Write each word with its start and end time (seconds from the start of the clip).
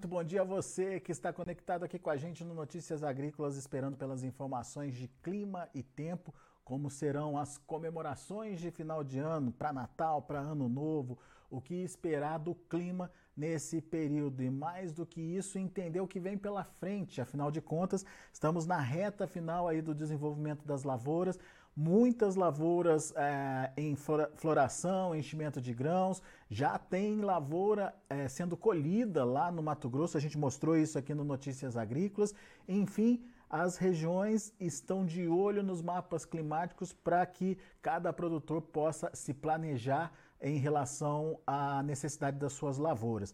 muito 0.00 0.08
bom 0.08 0.24
dia 0.24 0.40
a 0.40 0.44
você 0.44 0.98
que 0.98 1.12
está 1.12 1.30
conectado 1.30 1.84
aqui 1.84 1.98
com 1.98 2.08
a 2.08 2.16
gente 2.16 2.42
no 2.42 2.54
Notícias 2.54 3.02
Agrícolas, 3.02 3.58
esperando 3.58 3.98
pelas 3.98 4.24
informações 4.24 4.94
de 4.94 5.08
clima 5.22 5.68
e 5.74 5.82
tempo, 5.82 6.34
como 6.64 6.88
serão 6.88 7.36
as 7.36 7.58
comemorações 7.58 8.60
de 8.60 8.70
final 8.70 9.04
de 9.04 9.18
ano, 9.18 9.52
para 9.52 9.74
Natal, 9.74 10.22
para 10.22 10.38
Ano 10.38 10.70
Novo, 10.70 11.18
o 11.50 11.60
que 11.60 11.74
esperar 11.74 12.38
do 12.38 12.54
clima 12.54 13.12
nesse 13.36 13.82
período 13.82 14.42
e 14.42 14.48
mais 14.48 14.94
do 14.94 15.04
que 15.04 15.20
isso, 15.20 15.58
entender 15.58 16.00
o 16.00 16.08
que 16.08 16.18
vem 16.18 16.38
pela 16.38 16.64
frente. 16.64 17.20
Afinal 17.20 17.50
de 17.50 17.60
contas, 17.60 18.02
estamos 18.32 18.64
na 18.64 18.80
reta 18.80 19.26
final 19.26 19.68
aí 19.68 19.82
do 19.82 19.94
desenvolvimento 19.94 20.64
das 20.66 20.82
lavouras 20.82 21.38
muitas 21.80 22.36
lavouras 22.36 23.10
é, 23.16 23.72
em 23.74 23.96
floração, 24.36 25.14
enchimento 25.14 25.62
de 25.62 25.72
grãos, 25.72 26.22
já 26.50 26.78
tem 26.78 27.22
lavoura 27.22 27.94
é, 28.10 28.28
sendo 28.28 28.54
colhida 28.54 29.24
lá 29.24 29.50
no 29.50 29.62
Mato 29.62 29.88
Grosso, 29.88 30.18
a 30.18 30.20
gente 30.20 30.36
mostrou 30.36 30.76
isso 30.76 30.98
aqui 30.98 31.14
no 31.14 31.24
Notícias 31.24 31.78
Agrícolas. 31.78 32.34
Enfim, 32.68 33.24
as 33.48 33.78
regiões 33.78 34.52
estão 34.60 35.06
de 35.06 35.26
olho 35.26 35.62
nos 35.62 35.80
mapas 35.80 36.26
climáticos 36.26 36.92
para 36.92 37.24
que 37.24 37.56
cada 37.80 38.12
produtor 38.12 38.60
possa 38.60 39.10
se 39.14 39.32
planejar 39.32 40.12
em 40.38 40.58
relação 40.58 41.40
à 41.46 41.82
necessidade 41.82 42.38
das 42.38 42.52
suas 42.52 42.76
lavouras. 42.76 43.32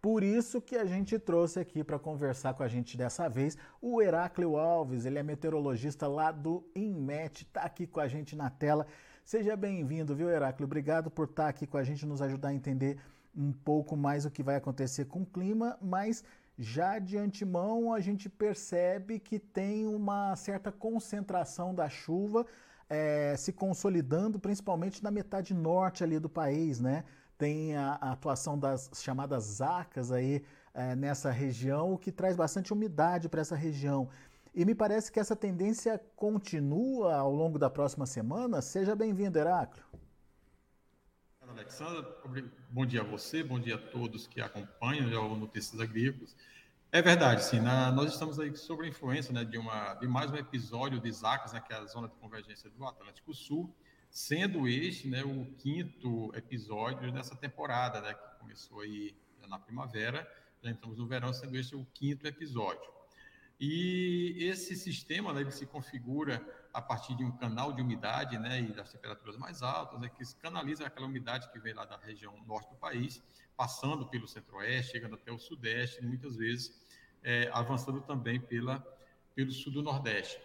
Por 0.00 0.22
isso 0.22 0.60
que 0.60 0.76
a 0.76 0.84
gente 0.84 1.18
trouxe 1.18 1.58
aqui 1.58 1.82
para 1.82 1.98
conversar 1.98 2.54
com 2.54 2.62
a 2.62 2.68
gente 2.68 2.96
dessa 2.96 3.28
vez 3.28 3.58
o 3.82 4.00
Heráclio 4.00 4.56
Alves, 4.56 5.04
ele 5.04 5.18
é 5.18 5.22
meteorologista 5.24 6.06
lá 6.06 6.30
do 6.30 6.64
INMET, 6.74 7.42
está 7.42 7.62
aqui 7.62 7.84
com 7.84 7.98
a 7.98 8.06
gente 8.06 8.36
na 8.36 8.48
tela. 8.48 8.86
Seja 9.24 9.56
bem-vindo, 9.56 10.14
viu, 10.14 10.30
Heráclio? 10.30 10.66
Obrigado 10.66 11.10
por 11.10 11.24
estar 11.24 11.44
tá 11.44 11.48
aqui 11.48 11.66
com 11.66 11.76
a 11.76 11.82
gente, 11.82 12.06
nos 12.06 12.22
ajudar 12.22 12.48
a 12.48 12.54
entender 12.54 12.98
um 13.36 13.52
pouco 13.52 13.96
mais 13.96 14.24
o 14.24 14.30
que 14.30 14.42
vai 14.42 14.54
acontecer 14.54 15.06
com 15.06 15.22
o 15.22 15.26
clima, 15.26 15.76
mas 15.82 16.22
já 16.56 16.98
de 16.98 17.16
antemão 17.16 17.92
a 17.92 18.00
gente 18.00 18.28
percebe 18.28 19.18
que 19.18 19.38
tem 19.38 19.86
uma 19.86 20.34
certa 20.36 20.70
concentração 20.70 21.74
da 21.74 21.88
chuva 21.88 22.46
é, 22.88 23.36
se 23.36 23.52
consolidando, 23.52 24.38
principalmente 24.38 25.02
na 25.02 25.10
metade 25.10 25.52
norte 25.52 26.02
ali 26.02 26.18
do 26.18 26.28
país, 26.28 26.80
né? 26.80 27.04
Tem 27.38 27.76
a, 27.76 27.96
a 28.00 28.12
atuação 28.12 28.58
das 28.58 28.90
chamadas 28.94 29.44
zacas 29.44 30.10
aí 30.10 30.44
é, 30.74 30.94
nessa 30.96 31.30
região, 31.30 31.92
o 31.92 31.98
que 31.98 32.12
traz 32.12 32.36
bastante 32.36 32.72
umidade 32.72 33.28
para 33.28 33.40
essa 33.40 33.56
região. 33.56 34.10
E 34.54 34.64
me 34.64 34.74
parece 34.74 35.10
que 35.12 35.20
essa 35.20 35.36
tendência 35.36 36.00
continua 36.16 37.14
ao 37.14 37.32
longo 37.32 37.58
da 37.58 37.70
próxima 37.70 38.06
semana. 38.06 38.60
Seja 38.60 38.96
bem-vindo, 38.96 39.38
Heráclio. 39.38 39.84
Alexandra, 41.48 42.06
bom 42.70 42.84
dia 42.84 43.00
a 43.00 43.04
você, 43.04 43.42
bom 43.42 43.58
dia 43.58 43.76
a 43.76 43.78
todos 43.78 44.26
que 44.26 44.40
acompanham 44.40 45.32
o 45.32 45.36
Notícias 45.36 45.80
Agrícolas. 45.80 46.36
É 46.90 47.00
verdade, 47.00 47.44
sim. 47.44 47.60
Na, 47.60 47.90
nós 47.90 48.12
estamos 48.12 48.38
aí 48.38 48.54
sob 48.56 48.84
a 48.84 48.88
influência 48.88 49.32
né, 49.32 49.44
de, 49.44 49.58
uma, 49.58 49.94
de 49.94 50.06
mais 50.06 50.30
um 50.30 50.36
episódio 50.36 51.00
de 51.00 51.10
Zacas, 51.12 51.52
né, 51.52 51.60
que 51.60 51.72
é 51.72 51.76
a 51.76 51.84
zona 51.86 52.08
de 52.08 52.14
convergência 52.16 52.68
do 52.70 52.84
Atlântico 52.86 53.32
Sul, 53.34 53.74
sendo 54.10 54.66
este 54.66 55.08
né, 55.08 55.22
o 55.22 55.44
quinto 55.56 56.34
episódio 56.34 57.12
dessa 57.12 57.36
temporada, 57.36 58.00
né, 58.00 58.14
que 58.14 58.38
começou 58.38 58.80
aí 58.80 59.14
na 59.46 59.58
primavera, 59.58 60.30
já 60.62 60.70
entramos 60.70 60.98
no 60.98 61.06
verão, 61.06 61.32
sendo 61.32 61.56
este 61.56 61.74
o 61.74 61.86
quinto 61.94 62.26
episódio. 62.26 62.90
E 63.60 64.36
esse 64.38 64.76
sistema 64.76 65.32
né, 65.32 65.40
ele 65.40 65.50
se 65.50 65.66
configura 65.66 66.40
a 66.72 66.80
partir 66.80 67.14
de 67.16 67.24
um 67.24 67.32
canal 67.32 67.72
de 67.72 67.82
umidade 67.82 68.38
né, 68.38 68.60
e 68.60 68.72
das 68.72 68.92
temperaturas 68.92 69.36
mais 69.36 69.62
altas, 69.62 69.98
né, 70.00 70.08
que 70.08 70.24
canaliza 70.36 70.86
aquela 70.86 71.06
umidade 71.06 71.50
que 71.50 71.58
vem 71.58 71.74
lá 71.74 71.84
da 71.84 71.96
região 71.96 72.36
norte 72.46 72.70
do 72.70 72.76
país, 72.76 73.22
passando 73.56 74.06
pelo 74.06 74.28
centro-oeste, 74.28 74.92
chegando 74.92 75.16
até 75.16 75.32
o 75.32 75.38
sudeste, 75.38 76.04
muitas 76.04 76.36
vezes 76.36 76.80
é, 77.22 77.50
avançando 77.52 78.00
também 78.00 78.40
pela, 78.40 78.78
pelo 79.34 79.50
sul 79.50 79.72
do 79.72 79.82
nordeste. 79.82 80.40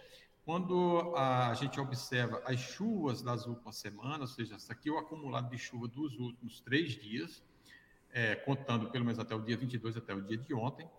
Quando 0.45 1.15
a 1.15 1.53
gente 1.53 1.79
observa 1.79 2.41
as 2.45 2.59
chuvas 2.59 3.21
das 3.21 3.45
últimas 3.45 3.77
semanas, 3.77 4.31
ou 4.31 4.35
seja, 4.35 4.57
aqui 4.69 4.89
é 4.89 4.91
o 4.91 4.97
acumulado 4.97 5.49
de 5.49 5.57
chuva 5.57 5.87
dos 5.87 6.19
últimos 6.19 6.59
três 6.59 6.91
dias, 6.91 7.41
é, 8.11 8.35
contando 8.35 8.89
pelo 8.91 9.05
menos 9.05 9.19
até 9.19 9.33
o 9.33 9.41
dia 9.41 9.55
22, 9.55 9.95
até 9.95 10.13
o 10.13 10.21
dia 10.21 10.37
de 10.37 10.53
ontem, 10.53 10.89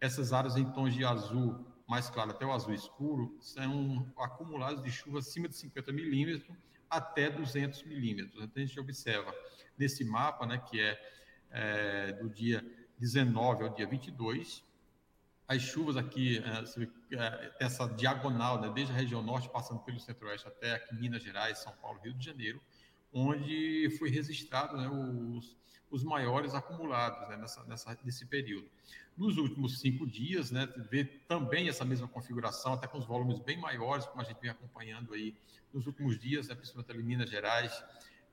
essas 0.00 0.32
áreas 0.32 0.56
em 0.56 0.64
tons 0.72 0.94
de 0.94 1.04
azul 1.04 1.66
mais 1.86 2.08
claro 2.08 2.30
até 2.30 2.46
o 2.46 2.52
azul 2.52 2.72
escuro 2.72 3.36
são 3.40 4.10
acumulados 4.16 4.82
de 4.82 4.90
chuva 4.90 5.18
acima 5.18 5.48
de 5.48 5.56
50 5.56 5.92
milímetros 5.92 6.56
até 6.88 7.28
200 7.28 7.82
milímetros. 7.84 8.42
Então 8.42 8.62
a 8.62 8.66
gente 8.66 8.80
observa 8.80 9.34
nesse 9.76 10.02
mapa, 10.02 10.46
né, 10.46 10.58
que 10.58 10.80
é, 10.80 10.98
é 11.50 12.12
do 12.14 12.30
dia 12.30 12.64
19 12.98 13.64
ao 13.64 13.74
dia 13.74 13.86
22, 13.86 14.64
as 15.46 15.60
chuvas 15.60 15.96
aqui, 15.96 16.38
é, 16.38 17.16
é, 17.16 17.52
essa 17.60 17.86
diagonal, 17.86 18.60
né, 18.60 18.72
desde 18.74 18.92
a 18.92 18.96
região 18.96 19.22
norte, 19.22 19.48
passando 19.48 19.80
pelo 19.80 20.00
centro-oeste 20.00 20.48
até 20.48 20.74
aqui 20.74 20.94
Minas 20.94 21.22
Gerais, 21.22 21.58
São 21.58 21.72
Paulo, 21.82 22.00
Rio 22.00 22.14
de 22.14 22.24
Janeiro, 22.24 22.60
onde 23.12 23.94
foi 23.98 24.08
registrado 24.10 24.76
né, 24.76 24.88
os, 24.88 25.56
os 25.90 26.02
maiores 26.02 26.54
acumulados 26.54 27.28
né, 27.28 27.36
nessa, 27.36 27.62
nessa, 27.64 27.98
nesse 28.02 28.26
período. 28.26 28.68
Nos 29.16 29.36
últimos 29.36 29.78
cinco 29.80 30.06
dias, 30.06 30.50
né, 30.50 30.66
vê 30.90 31.04
também 31.04 31.68
essa 31.68 31.84
mesma 31.84 32.08
configuração, 32.08 32.72
até 32.72 32.86
com 32.86 32.98
os 32.98 33.06
volumes 33.06 33.38
bem 33.38 33.58
maiores, 33.58 34.06
como 34.06 34.20
a 34.20 34.24
gente 34.24 34.40
vem 34.40 34.50
acompanhando 34.50 35.14
aí 35.14 35.36
nos 35.72 35.86
últimos 35.86 36.18
dias, 36.18 36.48
né, 36.48 36.54
principalmente 36.54 36.90
ali 36.90 37.00
em 37.00 37.06
Minas 37.06 37.30
Gerais, 37.30 37.84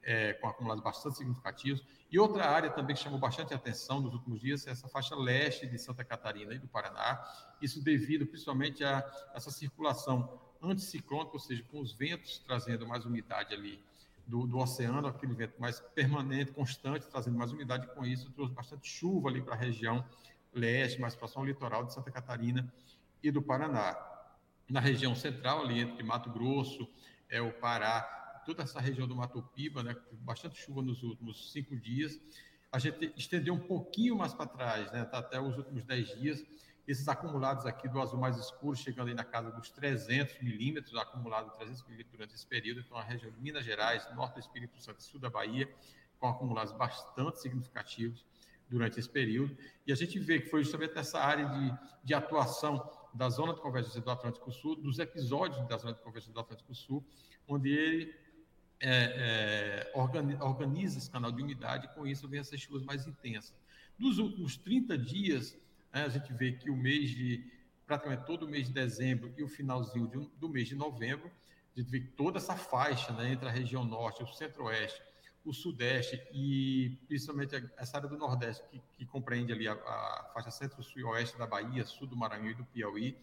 é, 0.04 0.34
com 0.34 0.48
acumulados 0.48 0.84
bastante 0.84 1.18
significativos. 1.18 1.84
E 2.12 2.20
outra 2.20 2.50
área 2.50 2.70
também 2.70 2.96
que 2.96 3.02
chamou 3.02 3.20
bastante 3.20 3.54
atenção 3.54 4.02
nos 4.02 4.14
últimos 4.14 4.40
dias 4.40 4.68
é 4.68 4.72
essa 4.72 4.88
faixa 4.88 5.16
leste 5.16 5.68
de 5.68 5.78
Santa 5.78 6.04
Catarina 6.04 6.54
e 6.54 6.60
do 6.60 6.68
Paraná. 6.68 7.24
Isso 7.62 7.84
devido 7.84 8.26
principalmente 8.26 8.84
a 8.84 9.04
essa 9.34 9.52
circulação 9.52 10.40
anticiclônica, 10.62 11.32
ou 11.34 11.40
seja, 11.40 11.64
com 11.72 11.80
os 11.80 11.94
ventos 11.94 12.40
trazendo 12.40 12.88
mais 12.88 13.06
umidade 13.06 13.54
ali 13.54 13.82
do, 14.28 14.46
do 14.46 14.58
oceano, 14.60 15.08
aquele 15.08 15.34
vento 15.34 15.60
mais 15.60 15.80
permanente, 15.80 16.52
constante, 16.52 17.08
trazendo 17.08 17.38
mais 17.38 17.52
umidade. 17.52 17.88
Com 17.88 18.06
isso, 18.06 18.32
trouxe 18.32 18.54
bastante 18.54 18.88
chuva 18.88 19.30
ali 19.30 19.42
para 19.42 19.56
a 19.56 19.58
região 19.58 20.06
leste, 20.54 21.00
mais 21.00 21.16
próximo 21.16 21.42
ao 21.42 21.48
litoral 21.48 21.86
de 21.86 21.94
Santa 21.94 22.12
Catarina 22.12 22.72
e 23.24 23.32
do 23.32 23.42
Paraná. 23.42 23.98
Na 24.70 24.80
região 24.80 25.16
central, 25.16 25.62
ali 25.62 25.80
entre 25.80 26.04
Mato 26.04 26.30
Grosso, 26.30 26.88
é 27.30 27.42
o 27.42 27.52
Pará 27.52 28.21
toda 28.46 28.64
essa 28.64 28.80
região 28.80 29.08
do 29.08 29.16
Mato 29.16 29.42
Piba, 29.42 29.84
né, 29.84 29.94
com 29.94 30.16
bastante 30.18 30.60
chuva 30.60 30.82
nos 30.82 31.04
últimos 31.04 31.52
cinco 31.52 31.76
dias. 31.76 32.20
A 32.72 32.80
gente 32.80 33.14
estendeu 33.18 33.54
um 33.54 33.60
pouquinho 33.60 34.18
mais 34.18 34.34
para 34.34 34.46
trás, 34.46 34.92
né, 34.92 35.04
tá 35.06 35.20
até 35.20 35.40
os 35.40 35.58
últimos 35.58 35.84
dez 35.84 36.08
dias. 36.20 36.44
Esses 36.88 37.08
acumulados 37.08 37.66
aqui 37.66 37.88
do 37.88 38.02
azul 38.02 38.20
mais 38.20 38.38
escuro, 38.38 38.76
chegando 38.76 39.10
aí 39.10 39.14
na 39.14 39.24
casa 39.24 39.52
dos 39.52 39.70
300 39.70 40.42
milímetros, 40.42 40.96
acumulado 40.96 41.52
300 41.56 41.84
milímetros 41.84 42.12
durante 42.12 42.36
esse 42.36 42.46
período. 42.46 42.82
Então, 42.82 42.98
a 42.98 43.04
região 43.04 43.32
de 43.32 43.40
Minas 43.40 43.64
Gerais, 43.64 44.08
norte 44.16 44.34
do 44.34 44.40
Espírito 44.40 44.82
Santo 44.82 45.00
e 45.00 45.04
sul 45.04 45.20
da 45.20 45.30
Bahia, 45.30 45.72
com 46.20 46.28
acumulados 46.28 46.74
bastante 46.74 47.40
significativos 47.40 48.26
durante 48.68 49.00
esse 49.00 49.10
período. 49.10 49.56
E 49.86 49.92
a 49.92 49.96
gente 49.96 50.18
vê 50.18 50.40
que 50.40 50.50
foi 50.50 50.64
justamente 50.64 50.96
nessa 50.96 51.20
área 51.20 51.46
de, 51.46 51.74
de 52.04 52.14
atuação 52.14 52.90
da 53.14 53.30
zona 53.30 53.54
de 53.54 53.62
convergência 53.62 54.00
do 54.00 54.10
Atlântico 54.10 54.52
Sul, 54.52 54.76
dos 54.78 54.98
episódios 54.98 55.68
da 55.68 55.78
zona 55.78 55.94
de 55.94 56.00
convergência 56.00 56.34
do 56.34 56.40
Atlântico 56.40 56.74
Sul, 56.74 57.06
onde 57.48 57.70
ele 57.70 58.16
é, 58.82 59.86
é, 59.86 59.92
organiza 59.96 60.98
esse 60.98 61.10
canal 61.10 61.32
de 61.32 61.42
umidade 61.42 61.86
e 61.86 61.90
com 61.90 62.06
isso 62.08 62.28
vem 62.28 62.40
essas 62.40 62.60
chuvas 62.60 62.84
mais 62.84 63.06
intensas. 63.06 63.54
Nos 63.98 64.18
últimos 64.18 64.58
30 64.58 64.98
dias, 64.98 65.56
né, 65.94 66.04
a 66.04 66.10
gente 66.10 66.34
vê 66.34 66.54
que 66.54 66.70
o 66.70 66.76
mês 66.76 67.12
de, 67.12 67.46
praticamente 67.86 68.26
todo 68.26 68.44
o 68.44 68.48
mês 68.50 68.68
de 68.68 68.74
dezembro 68.74 69.32
e 69.38 69.44
o 69.44 69.48
finalzinho 69.48 70.08
de, 70.08 70.30
do 70.38 70.50
mês 70.50 70.68
de 70.68 70.76
novembro, 70.76 71.32
a 71.76 71.80
gente 71.80 71.90
vê 71.90 72.00
que 72.00 72.08
toda 72.08 72.40
essa 72.40 72.56
faixa 72.56 73.14
né, 73.14 73.32
entre 73.32 73.48
a 73.48 73.52
região 73.52 73.86
norte, 73.86 74.24
o 74.24 74.28
centro-oeste, 74.28 75.02
o 75.46 75.54
sudeste 75.54 76.22
e 76.32 76.98
principalmente 77.08 77.56
essa 77.78 77.98
área 77.98 78.10
do 78.10 78.18
nordeste, 78.18 78.64
que, 78.70 78.82
que 78.98 79.06
compreende 79.06 79.52
ali 79.52 79.68
a, 79.68 79.74
a 79.74 80.32
faixa 80.34 80.52
centro-sul 80.52 81.02
e 81.02 81.04
oeste 81.04 81.38
da 81.38 81.48
Bahia, 81.48 81.86
sul 81.86 82.08
do 82.08 82.16
Maranhão 82.16 82.50
e 82.50 82.54
do 82.56 82.66
Piauí, 82.66 83.18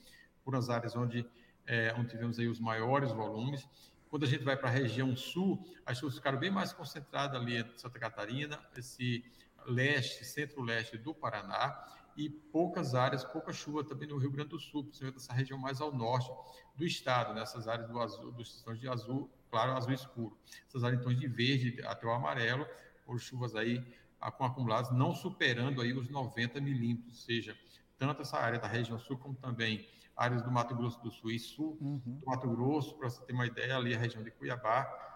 por 0.45 0.57
as 0.57 0.71
áreas 0.71 0.97
onde, 0.97 1.27
é, 1.67 1.95
onde 1.97 2.09
tivemos 2.11 2.39
aí 2.39 2.49
os 2.49 2.59
maiores 2.59 3.11
volumes, 3.13 3.69
quando 4.09 4.25
a 4.25 4.29
gente 4.29 4.45
vai 4.45 4.57
para 4.57 4.69
a 4.69 4.73
região 4.73 5.15
sul, 5.17 5.65
as 5.85 5.99
chuvas 5.99 6.17
ficaram 6.17 6.39
bem 6.39 6.51
mais 6.51 6.73
concentradas 6.73 7.41
ali 7.41 7.57
em 7.57 7.79
Santa 7.79 7.99
Catarina, 7.99 8.59
esse 8.77 9.25
leste, 9.67 10.25
centro-leste 10.25 10.97
do 10.97 11.15
Paraná, 11.15 11.87
e 12.17 12.29
poucas 12.29 12.97
áreas, 12.97 13.25
pouca 13.25 13.53
chuva 13.53 13.85
também 13.85 14.09
no 14.09 14.19
Rio 14.19 14.33
Grande 14.33 14.51
do 14.51 14.59
Sul, 14.59 14.83
principalmente 14.83 15.15
nessa 15.15 15.33
região 15.33 15.57
mais 15.57 15.81
ao 15.81 15.95
norte 15.95 16.29
do 16.75 16.85
estado, 16.85 17.33
nessas 17.33 17.69
áreas 17.69 17.89
do 17.89 18.01
azul, 18.01 18.33
dos 18.33 18.61
tons 18.63 18.81
de 18.81 18.89
azul, 18.89 19.31
claro, 19.49 19.73
azul 19.73 19.93
escuro. 19.93 20.37
Essas 20.67 20.83
áreas 20.83 21.01
em 21.01 21.05
tons 21.05 21.19
de 21.19 21.29
verde 21.29 21.81
até 21.87 22.07
o 22.07 22.11
amarelo, 22.11 22.67
por 23.07 23.21
chuvas 23.21 23.55
aí 23.55 23.85
com 24.37 24.45
acumulados 24.45 24.91
não 24.91 25.15
superando 25.15 25.81
aí 25.81 25.93
os 25.93 26.09
90 26.09 26.61
milímetros, 26.61 27.09
ou 27.09 27.15
seja, 27.15 27.57
tanto 27.99 28.23
essa 28.23 28.39
área 28.39 28.59
da 28.59 28.69
região 28.69 28.99
sul 28.99 29.19
como 29.19 29.35
também 29.35 29.87
áreas 30.17 30.43
do 30.43 30.51
Mato 30.51 30.75
Grosso 30.75 31.01
do 31.01 31.11
Sul 31.11 31.31
e 31.31 31.39
sul 31.39 31.79
uhum. 31.81 32.01
do 32.05 32.27
Mato 32.27 32.49
Grosso, 32.49 32.97
para 32.97 33.09
você 33.09 33.25
ter 33.25 33.33
uma 33.33 33.47
ideia, 33.47 33.77
ali 33.77 33.95
a 33.95 33.99
região 33.99 34.23
de 34.23 34.31
Cuiabá, 34.33 35.09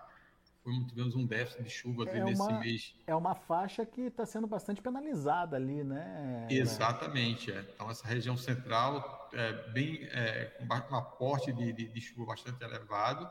tivemos 0.88 1.16
um 1.16 1.26
déficit 1.26 1.64
de 1.64 1.70
chuva 1.70 2.08
é 2.08 2.22
nesse 2.22 2.40
uma, 2.40 2.60
mês. 2.60 2.94
É 3.06 3.14
uma 3.14 3.34
faixa 3.34 3.84
que 3.84 4.02
está 4.02 4.24
sendo 4.24 4.46
bastante 4.46 4.80
penalizada 4.80 5.56
ali, 5.56 5.82
né? 5.82 6.46
Exatamente. 6.48 7.50
É. 7.50 7.66
Então, 7.74 7.90
essa 7.90 8.06
região 8.06 8.36
central 8.36 9.28
é 9.32 9.52
bem 9.70 10.04
é, 10.12 10.56
com 10.58 10.94
um 10.94 10.96
aporte 10.96 11.52
de, 11.52 11.72
de, 11.72 11.88
de, 11.88 12.00
chuva 12.00 12.26
bastante 12.26 12.62
elevado. 12.62 13.28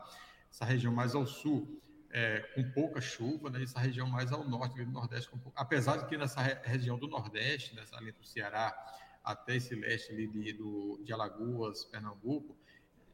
Essa 0.51 0.65
região 0.65 0.93
mais 0.93 1.15
ao 1.15 1.25
sul, 1.25 1.81
é, 2.11 2.41
com 2.53 2.69
pouca 2.71 2.99
chuva, 2.99 3.49
né? 3.49 3.63
essa 3.63 3.79
região 3.79 4.07
mais 4.09 4.33
ao 4.33 4.43
norte, 4.43 4.83
do 4.83 4.91
Nordeste, 4.91 5.29
com 5.29 5.37
pouco, 5.37 5.57
apesar 5.57 5.97
de 5.97 6.07
que 6.07 6.17
nessa 6.17 6.41
região 6.41 6.99
do 6.99 7.07
Nordeste, 7.07 7.73
nessa 7.75 7.95
ali 7.95 8.11
do 8.11 8.25
Ceará 8.25 8.75
até 9.23 9.55
esse 9.55 9.75
leste 9.75 10.11
ali 10.11 10.27
de, 10.27 10.53
do, 10.53 10.99
de 11.03 11.13
Alagoas, 11.13 11.85
Pernambuco, 11.85 12.55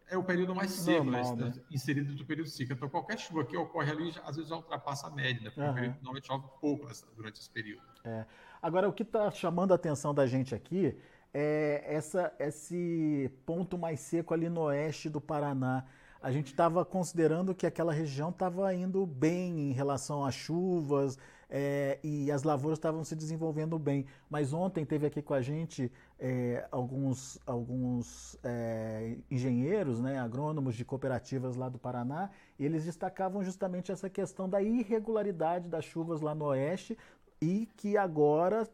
é 0.10 0.18
o 0.18 0.24
período 0.24 0.56
mais 0.56 0.72
seco, 0.72 1.04
né? 1.04 1.22
Normal, 1.22 1.36
né? 1.36 1.54
inserido 1.70 2.16
do 2.16 2.26
período 2.26 2.50
seco. 2.50 2.72
Então, 2.74 2.90
qualquer 2.90 3.20
chuva 3.20 3.44
que 3.44 3.58
ocorre 3.58 3.92
ali, 3.92 4.14
às 4.24 4.38
vezes 4.38 4.50
já 4.50 4.56
ultrapassa 4.56 5.08
a 5.08 5.12
média, 5.12 5.44
né? 5.44 5.50
porque 5.50 5.68
uhum. 5.68 5.74
período, 5.74 5.96
normalmente 5.96 6.28
chove 6.28 6.48
pouco 6.62 6.88
durante 7.16 7.42
esse 7.42 7.50
período. 7.50 7.84
É. 8.06 8.26
Agora, 8.62 8.88
o 8.88 8.94
que 8.94 9.04
está 9.04 9.30
chamando 9.32 9.74
a 9.74 9.76
atenção 9.76 10.14
da 10.14 10.26
gente 10.26 10.56
aqui 10.56 10.98
é 11.34 11.84
essa, 11.86 12.34
esse 12.40 13.30
ponto 13.46 13.78
mais 13.78 14.00
seco 14.00 14.34
ali 14.34 14.50
no 14.50 14.62
oeste 14.62 15.10
do 15.10 15.20
Paraná. 15.20 15.86
A 16.22 16.32
gente 16.32 16.48
estava 16.48 16.84
considerando 16.84 17.54
que 17.54 17.66
aquela 17.66 17.94
região 17.94 18.30
estava 18.30 18.74
indo 18.74 19.06
bem 19.06 19.70
em 19.70 19.72
relação 19.72 20.26
às 20.26 20.34
chuvas, 20.34 21.20
é, 21.50 22.00
e 22.04 22.32
as 22.32 22.44
lavouras 22.44 22.78
estavam 22.78 23.04
se 23.04 23.16
desenvolvendo 23.16 23.78
bem. 23.80 24.06
Mas 24.30 24.54
ontem 24.54 24.86
teve 24.86 25.06
aqui 25.06 25.22
com 25.22 25.34
a 25.34 25.42
gente 25.42 25.92
é, 26.20 26.68
alguns, 26.72 27.40
alguns 27.46 28.38
é, 28.44 29.18
engenheiros, 29.30 30.00
né, 30.00 30.20
agrônomos 30.20 30.76
de 30.76 30.84
cooperativas 30.84 31.56
lá 31.56 31.70
do 31.70 31.78
Paraná, 31.78 32.30
e 32.60 32.66
eles 32.66 32.86
destacavam 32.86 33.44
justamente 33.44 33.92
essa 33.92 34.10
questão 34.10 34.50
da 34.50 34.62
irregularidade 34.62 35.70
das 35.70 35.86
chuvas 35.86 36.22
lá 36.22 36.36
no 36.36 36.46
oeste 36.46 36.98
e 37.42 37.68
que 37.78 37.98
agora 37.98 38.68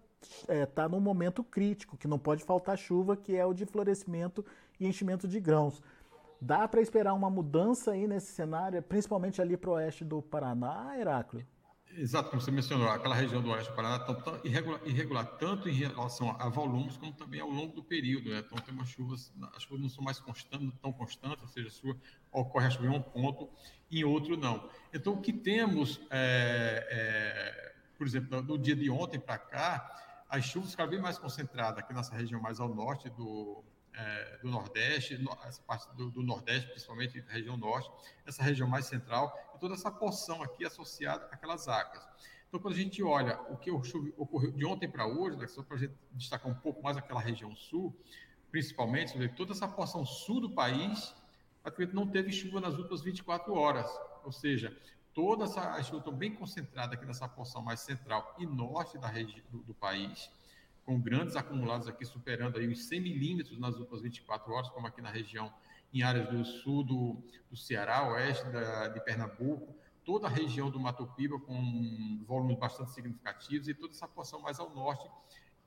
está 0.48 0.84
é, 0.84 0.88
num 0.88 1.02
momento 1.02 1.44
crítico, 1.44 1.98
que 1.98 2.08
não 2.08 2.18
pode 2.18 2.44
faltar 2.44 2.78
chuva, 2.78 3.16
que 3.16 3.36
é 3.36 3.46
o 3.46 3.54
de 3.54 3.66
florescimento 3.66 4.46
e 4.80 4.88
enchimento 4.88 5.28
de 5.28 5.40
grãos. 5.40 5.82
Dá 6.40 6.68
para 6.68 6.82
esperar 6.82 7.14
uma 7.14 7.30
mudança 7.30 7.92
aí 7.92 8.08
nesse 8.08 8.32
cenário, 8.34 8.82
principalmente 8.84 9.42
ali 9.42 9.56
para 9.56 9.70
o 9.70 9.74
oeste 9.74 10.04
do 10.04 10.22
Paraná, 10.22 10.98
Heráclio? 10.98 11.46
Exato, 11.96 12.30
como 12.30 12.42
você 12.42 12.50
mencionou, 12.50 12.90
aquela 12.90 13.14
região 13.14 13.42
do 13.42 13.52
Oeste 13.52 13.70
do 13.70 13.76
Paraná 13.76 13.98
está 13.98 14.40
irregular, 14.44 14.82
irregular, 14.84 15.26
tanto 15.38 15.70
em 15.70 15.74
relação 15.74 16.36
a 16.40 16.50
volumes, 16.50 16.98
como 16.98 17.14
também 17.14 17.40
ao 17.40 17.50
longo 17.50 17.74
do 17.76 17.84
período. 17.84 18.32
Né? 18.32 18.40
Então, 18.40 18.58
tem 18.58 18.74
umas 18.74 18.90
chuvas, 18.90 19.32
as 19.56 19.64
chuvas 19.64 19.80
não 19.80 19.90
são 19.90 20.04
mais 20.04 20.20
constantes, 20.20 20.72
tão 20.82 20.92
constantes, 20.92 21.44
ou 21.44 21.48
seja, 21.48 21.68
a 21.68 21.72
chuva, 21.72 21.98
ocorre 22.32 22.68
a 22.68 22.70
chuva 22.72 22.88
em 22.88 22.90
um 22.90 23.02
ponto, 23.02 23.50
em 23.92 24.04
outro 24.04 24.36
não. 24.36 24.70
Então, 24.92 25.14
o 25.14 25.22
que 25.22 25.32
temos, 25.32 26.02
é, 26.10 26.88
é, 26.90 27.74
por 27.98 28.08
exemplo, 28.08 28.42
no 28.42 28.58
dia 28.58 28.76
de 28.76 28.90
ontem 28.90 29.20
para 29.20 29.38
cá, 29.38 30.26
as 30.28 30.46
chuvas 30.46 30.72
ficaram 30.72 30.90
bem 30.90 31.00
mais 31.00 31.20
concentradas 31.20 31.78
aqui 31.78 31.94
nessa 31.94 32.16
região 32.16 32.42
mais 32.42 32.60
ao 32.60 32.74
norte 32.74 33.08
do, 33.12 33.64
é, 33.96 34.38
do 34.42 34.50
Nordeste, 34.50 35.20
essa 35.46 35.62
parte 35.62 35.88
do, 35.96 36.10
do, 36.10 36.24
Nordeste, 36.24 36.70
principalmente 36.70 37.20
região 37.28 37.56
Norte, 37.58 37.92
essa 38.26 38.42
região 38.42 38.68
mais 38.68 38.86
central, 38.86 39.34
e 39.56 39.60
toda 39.60 39.76
essa 39.76 39.92
porção 39.92 40.42
aqui 40.42 40.66
associada 40.66 41.26
àquelas 41.32 41.68
águas. 41.68 42.04
Então, 42.48 42.60
quando 42.60 42.76
a 42.76 42.78
gente 42.78 43.02
olha 43.02 43.40
o 43.50 43.58
que 43.58 43.72
ocorreu 43.72 44.52
de 44.52 44.66
ontem 44.66 44.88
para 44.88 45.08
hoje, 45.08 45.38
né, 45.38 45.48
só 45.48 45.64
para 45.64 45.76
a 45.76 45.80
gente 45.80 45.96
destacar 46.12 46.52
um 46.52 46.56
pouco 46.56 46.82
mais 46.84 46.98
aquela 46.98 47.20
região 47.20 47.56
sul, 47.56 47.96
principalmente, 48.52 49.18
toda 49.30 49.54
essa 49.54 49.68
porção 49.68 50.06
sul 50.06 50.40
do 50.40 50.52
país, 50.52 51.16
praticamente 51.64 51.96
não 51.96 52.08
teve 52.08 52.32
chuva 52.32 52.62
nas 52.62 52.76
últimas 52.76 53.02
24 53.02 53.54
horas, 53.54 53.90
ou 54.24 54.32
seja, 54.32 54.76
toda 55.14 55.46
essa 55.46 55.82
chuva 55.82 56.12
bem 56.12 56.34
concentrada 56.34 56.94
aqui 56.94 57.06
nessa 57.06 57.28
porção 57.28 57.64
mais 57.64 57.80
central 57.80 58.36
e 58.38 58.46
norte 58.46 58.98
da 58.98 59.08
região 59.08 59.44
do, 59.50 59.64
do 59.64 59.74
país, 59.74 60.30
com 60.86 61.00
grandes 61.00 61.36
acumulados 61.36 61.88
aqui 61.88 62.06
superando 62.06 62.58
aí 62.58 62.68
os 62.68 62.86
100 62.86 63.02
milímetros 63.02 63.58
nas 63.60 63.76
últimas 63.76 64.02
24 64.02 64.52
horas, 64.52 64.70
como 64.70 64.88
aqui 64.88 65.02
na 65.02 65.10
região, 65.10 65.54
em 65.94 66.02
áreas 66.04 66.30
do 66.30 66.44
sul 66.44 66.84
do, 66.84 67.24
do 67.50 67.56
Ceará, 67.56 68.10
oeste 68.10 68.46
da, 68.50 68.88
de 68.90 69.00
Pernambuco, 69.02 69.76
toda 70.04 70.28
a 70.28 70.30
região 70.30 70.70
do 70.70 70.80
Mato 70.80 71.08
Piba 71.16 71.40
com 71.40 72.24
volumes 72.26 72.58
bastante 72.58 72.92
significativos 72.92 73.68
e 73.68 73.74
toda 73.74 73.94
essa 73.94 74.08
porção 74.08 74.42
mais 74.42 74.60
ao 74.60 74.70
norte 74.70 75.10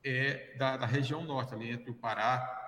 é 0.04 0.54
da, 0.56 0.76
da 0.76 0.86
região 0.86 1.24
norte, 1.24 1.54
ali 1.54 1.70
entre 1.70 1.90
o 1.90 1.94
Pará, 1.94 2.64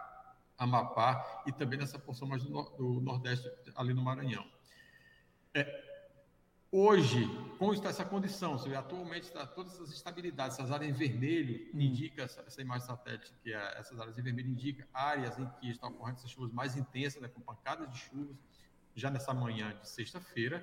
Amapá 0.56 1.44
e 1.46 1.52
também 1.52 1.78
nessa 1.78 1.98
porção 1.98 2.26
mais 2.26 2.42
do, 2.42 2.62
do 2.76 3.00
Nordeste, 3.00 3.48
ali 3.76 3.94
no 3.94 4.02
Maranhão. 4.02 4.44
É, 5.54 5.87
Hoje, 6.70 7.26
como 7.58 7.72
está 7.72 7.88
essa 7.88 8.04
condição? 8.04 8.58
Você 8.58 8.68
vê, 8.68 8.76
atualmente 8.76 9.22
está 9.22 9.46
todas 9.46 9.72
essas 9.72 9.90
estabilidades, 9.90 10.58
essas 10.58 10.70
áreas 10.70 10.90
em 10.90 10.92
vermelho 10.92 11.66
hum. 11.72 11.80
indica 11.80 12.24
essa, 12.24 12.42
essa, 12.42 12.60
imagem 12.60 12.86
satélite 12.86 13.32
que 13.42 13.54
é, 13.54 13.78
essas 13.78 13.98
áreas 13.98 14.18
em 14.18 14.22
vermelho 14.22 14.50
indica 14.50 14.86
áreas 14.92 15.38
em 15.38 15.48
que 15.48 15.70
estão 15.70 15.88
ocorrendo 15.88 16.18
essas 16.18 16.30
chuvas 16.30 16.52
mais 16.52 16.76
intensas, 16.76 17.22
né, 17.22 17.28
com 17.28 17.40
pancadas 17.40 17.90
de 17.90 17.98
chuvas 17.98 18.36
já 18.94 19.10
nessa 19.10 19.32
manhã 19.32 19.78
de 19.80 19.88
sexta-feira. 19.88 20.62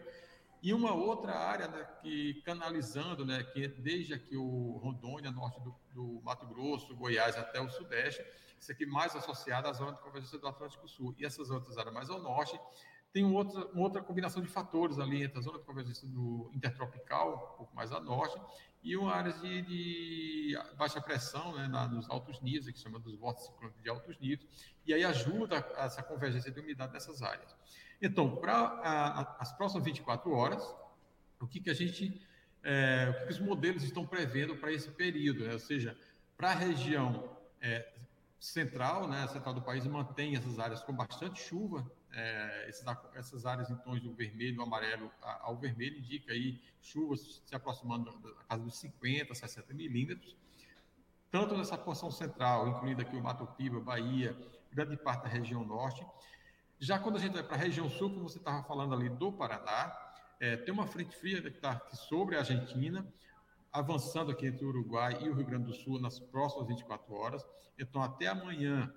E 0.61 0.75
uma 0.75 0.93
outra 0.93 1.33
área 1.33 1.67
né, 1.67 1.83
que 2.03 2.35
canalizando, 2.45 3.25
né, 3.25 3.43
que 3.43 3.67
desde 3.67 4.13
aqui 4.13 4.37
o 4.37 4.77
Rondônia, 4.83 5.31
norte 5.31 5.59
do, 5.61 5.75
do 5.91 6.21
Mato 6.23 6.45
Grosso, 6.45 6.95
Goiás 6.95 7.35
até 7.35 7.59
o 7.59 7.69
Sudeste, 7.69 8.23
isso 8.59 8.71
aqui 8.71 8.85
mais 8.85 9.15
associado 9.15 9.67
à 9.67 9.73
zona 9.73 9.93
de 9.93 10.01
convergência 10.01 10.37
do 10.37 10.47
Atlântico 10.47 10.87
Sul. 10.87 11.15
E 11.17 11.25
essas 11.25 11.49
outras 11.49 11.79
áreas 11.79 11.93
mais 11.93 12.09
ao 12.11 12.19
norte 12.19 12.59
tem 13.15 13.23
uma 13.23 13.37
outra, 13.37 13.65
uma 13.67 13.83
outra 13.83 14.01
combinação 14.01 14.41
de 14.41 14.49
fatores 14.49 14.99
ali 14.99 15.23
entre 15.23 15.39
a 15.39 15.41
zona 15.41 15.57
de 15.57 15.63
convergência 15.63 16.05
do 16.05 16.51
intertropical, 16.53 17.53
um 17.53 17.57
pouco 17.59 17.73
mais 17.73 17.89
a 17.93 18.01
norte, 18.01 18.37
e 18.83 18.97
uma 18.97 19.13
área 19.13 19.31
de, 19.31 19.61
de 19.61 20.59
baixa 20.77 20.99
pressão 20.99 21.55
né, 21.55 21.65
na, 21.65 21.87
nos 21.87 22.09
altos 22.09 22.41
níveis, 22.41 22.69
que 22.69 22.77
chama 22.77 22.99
dos 22.99 23.17
vórtices 23.17 23.49
ciclônicos 23.49 23.81
de 23.81 23.89
altos 23.89 24.19
níveis, 24.19 24.45
e 24.85 24.93
aí 24.93 25.05
ajuda 25.05 25.65
essa 25.77 26.03
convergência 26.03 26.51
de 26.51 26.59
umidade 26.59 26.91
nessas 26.91 27.21
áreas. 27.21 27.55
Então, 28.01 28.35
para 28.35 29.37
as 29.39 29.53
próximas 29.53 29.85
24 29.85 30.29
horas, 30.33 30.75
o 31.39 31.47
que, 31.47 31.61
que 31.61 31.69
a 31.69 31.73
gente, 31.73 32.21
é, 32.63 33.07
o 33.11 33.13
que, 33.13 33.27
que 33.27 33.31
os 33.31 33.39
modelos 33.39 33.81
estão 33.83 34.05
prevendo 34.05 34.57
para 34.57 34.73
esse 34.73 34.91
período, 34.91 35.45
né? 35.45 35.53
ou 35.53 35.59
seja, 35.59 35.97
para 36.35 36.51
a 36.51 36.53
região 36.53 37.29
é, 37.61 37.93
central, 38.41 39.07
né, 39.07 39.25
central 39.29 39.53
do 39.53 39.61
país 39.61 39.87
mantém 39.87 40.35
essas 40.35 40.59
áreas 40.59 40.81
com 40.81 40.91
bastante 40.91 41.41
chuva, 41.41 41.89
é, 42.15 42.69
esses, 42.69 42.83
essas 43.13 43.45
áreas 43.45 43.69
em 43.69 43.75
tons 43.75 44.01
do 44.01 44.13
vermelho, 44.13 44.61
amarelo 44.61 45.11
ao 45.21 45.57
vermelho, 45.57 45.99
indica 45.99 46.31
aí 46.31 46.61
chuvas 46.81 47.41
se 47.45 47.53
aproximando 47.53 48.17
da 48.19 48.43
casa 48.45 48.63
dos 48.63 48.77
50, 48.77 49.35
60 49.35 49.73
milímetros, 49.73 50.35
tanto 51.29 51.57
nessa 51.57 51.77
porção 51.77 52.09
central, 52.09 52.69
incluindo 52.69 53.01
aqui 53.01 53.15
o 53.15 53.21
Mato 53.21 53.45
Piba, 53.45 53.81
Bahia, 53.81 54.35
grande 54.71 54.95
parte 54.95 55.23
da 55.23 55.29
região 55.29 55.65
norte. 55.65 56.05
Já 56.79 56.97
quando 56.97 57.17
a 57.17 57.19
gente 57.19 57.33
vai 57.33 57.43
para 57.43 57.55
a 57.55 57.59
região 57.59 57.89
sul, 57.89 58.09
como 58.09 58.29
você 58.29 58.37
estava 58.37 58.63
falando 58.63 58.93
ali 58.93 59.09
do 59.09 59.33
Paraná, 59.33 59.93
é, 60.39 60.55
tem 60.55 60.73
uma 60.73 60.87
frente 60.87 61.15
fria 61.15 61.41
que 61.41 61.49
está 61.49 61.71
aqui 61.71 61.97
sobre 61.97 62.35
a 62.35 62.39
Argentina, 62.39 63.05
avançando 63.71 64.31
aqui 64.31 64.47
entre 64.47 64.63
o 64.63 64.69
Uruguai 64.69 65.17
e 65.21 65.29
o 65.29 65.33
Rio 65.33 65.45
Grande 65.45 65.65
do 65.65 65.73
Sul 65.73 65.99
nas 65.99 66.17
próximas 66.17 66.67
24 66.67 67.13
horas. 67.13 67.45
Então, 67.77 68.01
até 68.01 68.27
amanhã, 68.27 68.93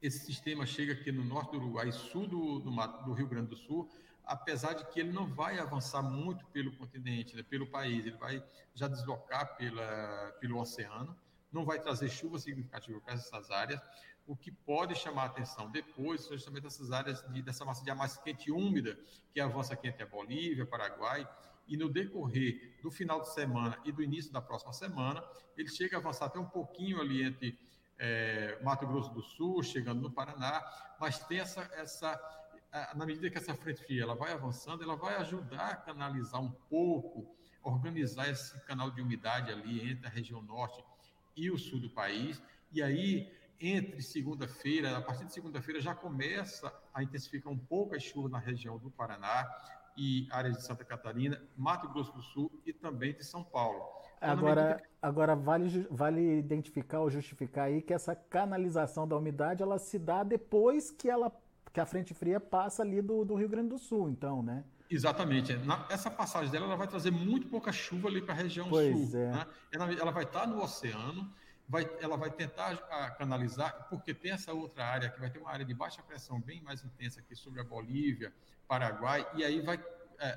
esse 0.00 0.24
sistema 0.24 0.66
chega 0.66 0.92
aqui 0.92 1.10
no 1.10 1.24
norte 1.24 1.52
do 1.52 1.58
Uruguai 1.58 1.90
sul 1.90 2.26
do, 2.26 2.58
do, 2.58 2.70
do, 2.70 3.12
Rio 3.12 3.26
Grande 3.26 3.48
do 3.48 3.56
Sul, 3.56 3.90
apesar 4.24 4.74
de 4.74 4.84
que 4.86 5.00
ele 5.00 5.12
não 5.12 5.26
vai 5.26 5.58
avançar 5.58 6.02
muito 6.02 6.44
pelo 6.46 6.76
continente, 6.76 7.34
né, 7.34 7.42
pelo 7.42 7.66
país, 7.66 8.04
ele 8.04 8.16
vai 8.16 8.42
já 8.74 8.88
deslocar 8.88 9.56
pela, 9.56 10.32
pelo 10.40 10.60
oceano, 10.60 11.16
não 11.50 11.64
vai 11.64 11.80
trazer 11.80 12.08
chuva 12.08 12.38
significativa 12.38 13.00
para 13.00 13.14
essas 13.14 13.50
áreas. 13.50 13.80
O 14.26 14.36
que 14.36 14.50
pode 14.50 14.94
chamar 14.96 15.22
a 15.22 15.26
atenção 15.26 15.70
depois 15.70 16.22
são 16.22 16.36
justamente 16.36 16.66
essas 16.66 16.90
áreas 16.90 17.22
de, 17.32 17.40
dessa 17.42 17.64
massa 17.64 17.84
de 17.84 17.90
ar 17.90 17.96
mais 17.96 18.18
quente 18.18 18.48
e 18.48 18.52
úmida, 18.52 18.98
que 19.32 19.40
avança 19.40 19.74
aqui 19.74 19.88
a 19.88 20.06
Bolívia, 20.06 20.66
Paraguai, 20.66 21.26
e 21.68 21.76
no 21.76 21.88
decorrer 21.88 22.78
do 22.82 22.90
final 22.90 23.20
de 23.20 23.32
semana 23.32 23.78
e 23.84 23.92
do 23.92 24.02
início 24.02 24.32
da 24.32 24.40
próxima 24.40 24.72
semana, 24.72 25.24
ele 25.56 25.68
chega 25.68 25.96
a 25.96 26.00
avançar 26.00 26.26
até 26.26 26.38
um 26.38 26.48
pouquinho 26.48 27.00
ali 27.00 27.22
entre 27.22 27.58
é, 27.98 28.58
Mato 28.62 28.86
Grosso 28.86 29.12
do 29.12 29.22
Sul, 29.22 29.62
chegando 29.62 30.00
no 30.00 30.10
Paraná, 30.10 30.64
mas 31.00 31.18
tem 31.20 31.40
essa, 31.40 31.62
essa, 31.74 32.20
na 32.94 33.06
medida 33.06 33.30
que 33.30 33.38
essa 33.38 33.54
frente 33.54 33.82
fria 33.84 34.02
ela 34.02 34.14
vai 34.14 34.32
avançando, 34.32 34.82
ela 34.82 34.96
vai 34.96 35.16
ajudar 35.16 35.70
a 35.70 35.76
canalizar 35.76 36.40
um 36.40 36.50
pouco, 36.50 37.34
organizar 37.62 38.28
esse 38.28 38.58
canal 38.64 38.90
de 38.90 39.00
umidade 39.00 39.50
ali 39.50 39.90
entre 39.90 40.06
a 40.06 40.10
região 40.10 40.42
norte 40.42 40.82
e 41.36 41.50
o 41.50 41.58
sul 41.58 41.80
do 41.80 41.90
país, 41.90 42.42
e 42.72 42.82
aí 42.82 43.32
entre 43.58 44.02
segunda-feira, 44.02 44.96
a 44.98 45.00
partir 45.00 45.24
de 45.24 45.32
segunda-feira 45.32 45.80
já 45.80 45.94
começa 45.94 46.72
a 46.92 47.02
intensificar 47.02 47.52
um 47.52 47.58
pouco 47.58 47.94
a 47.94 47.98
chuva 47.98 48.28
na 48.28 48.38
região 48.38 48.78
do 48.78 48.90
Paraná 48.90 49.50
e 49.96 50.28
áreas 50.30 50.56
de 50.56 50.64
Santa 50.64 50.84
Catarina, 50.84 51.40
Mato 51.56 51.88
Grosso 51.88 52.12
do 52.12 52.22
Sul 52.22 52.50
e 52.64 52.72
também 52.72 53.14
de 53.14 53.24
São 53.24 53.42
Paulo. 53.42 53.82
Agora, 54.20 54.82
agora 55.00 55.36
vale, 55.36 55.86
vale 55.90 56.38
identificar 56.38 57.00
ou 57.00 57.10
justificar 57.10 57.66
aí 57.66 57.82
que 57.82 57.92
essa 57.92 58.14
canalização 58.14 59.06
da 59.06 59.16
umidade 59.16 59.62
ela 59.62 59.78
se 59.78 59.98
dá 59.98 60.22
depois 60.22 60.90
que 60.90 61.08
ela 61.08 61.30
que 61.72 61.80
a 61.80 61.84
frente 61.84 62.14
fria 62.14 62.40
passa 62.40 62.82
ali 62.82 63.02
do, 63.02 63.22
do 63.22 63.34
Rio 63.34 63.50
Grande 63.50 63.68
do 63.68 63.78
Sul, 63.78 64.08
então, 64.08 64.42
né? 64.42 64.64
Exatamente. 64.90 65.52
Na, 65.58 65.86
essa 65.90 66.10
passagem 66.10 66.50
dela 66.50 66.64
ela 66.64 66.76
vai 66.76 66.86
trazer 66.86 67.10
muito 67.10 67.48
pouca 67.48 67.70
chuva 67.70 68.08
ali 68.08 68.22
para 68.22 68.32
a 68.32 68.36
região 68.36 68.68
pois 68.68 69.10
sul. 69.10 69.20
É. 69.20 69.30
Né? 69.30 69.46
Ela, 69.72 69.92
ela, 69.92 70.10
vai 70.10 70.24
estar 70.24 70.46
no 70.46 70.62
oceano, 70.62 71.30
vai, 71.68 71.88
ela 72.00 72.16
vai 72.16 72.30
tentar 72.30 72.72
a, 72.90 73.10
canalizar, 73.10 73.86
porque 73.88 74.14
tem 74.14 74.32
essa 74.32 74.52
outra 74.52 74.84
área 74.84 75.10
que 75.10 75.20
vai 75.20 75.30
ter 75.30 75.38
uma 75.38 75.50
área 75.50 75.64
de 75.64 75.74
baixa 75.74 76.02
pressão 76.02 76.40
bem 76.40 76.60
mais 76.62 76.84
intensa 76.84 77.20
aqui 77.20 77.34
sobre 77.34 77.60
a 77.60 77.64
Bolívia, 77.64 78.32
Paraguai, 78.68 79.26
e 79.34 79.44
aí 79.44 79.60
vai 79.60 79.76
é, 80.18 80.36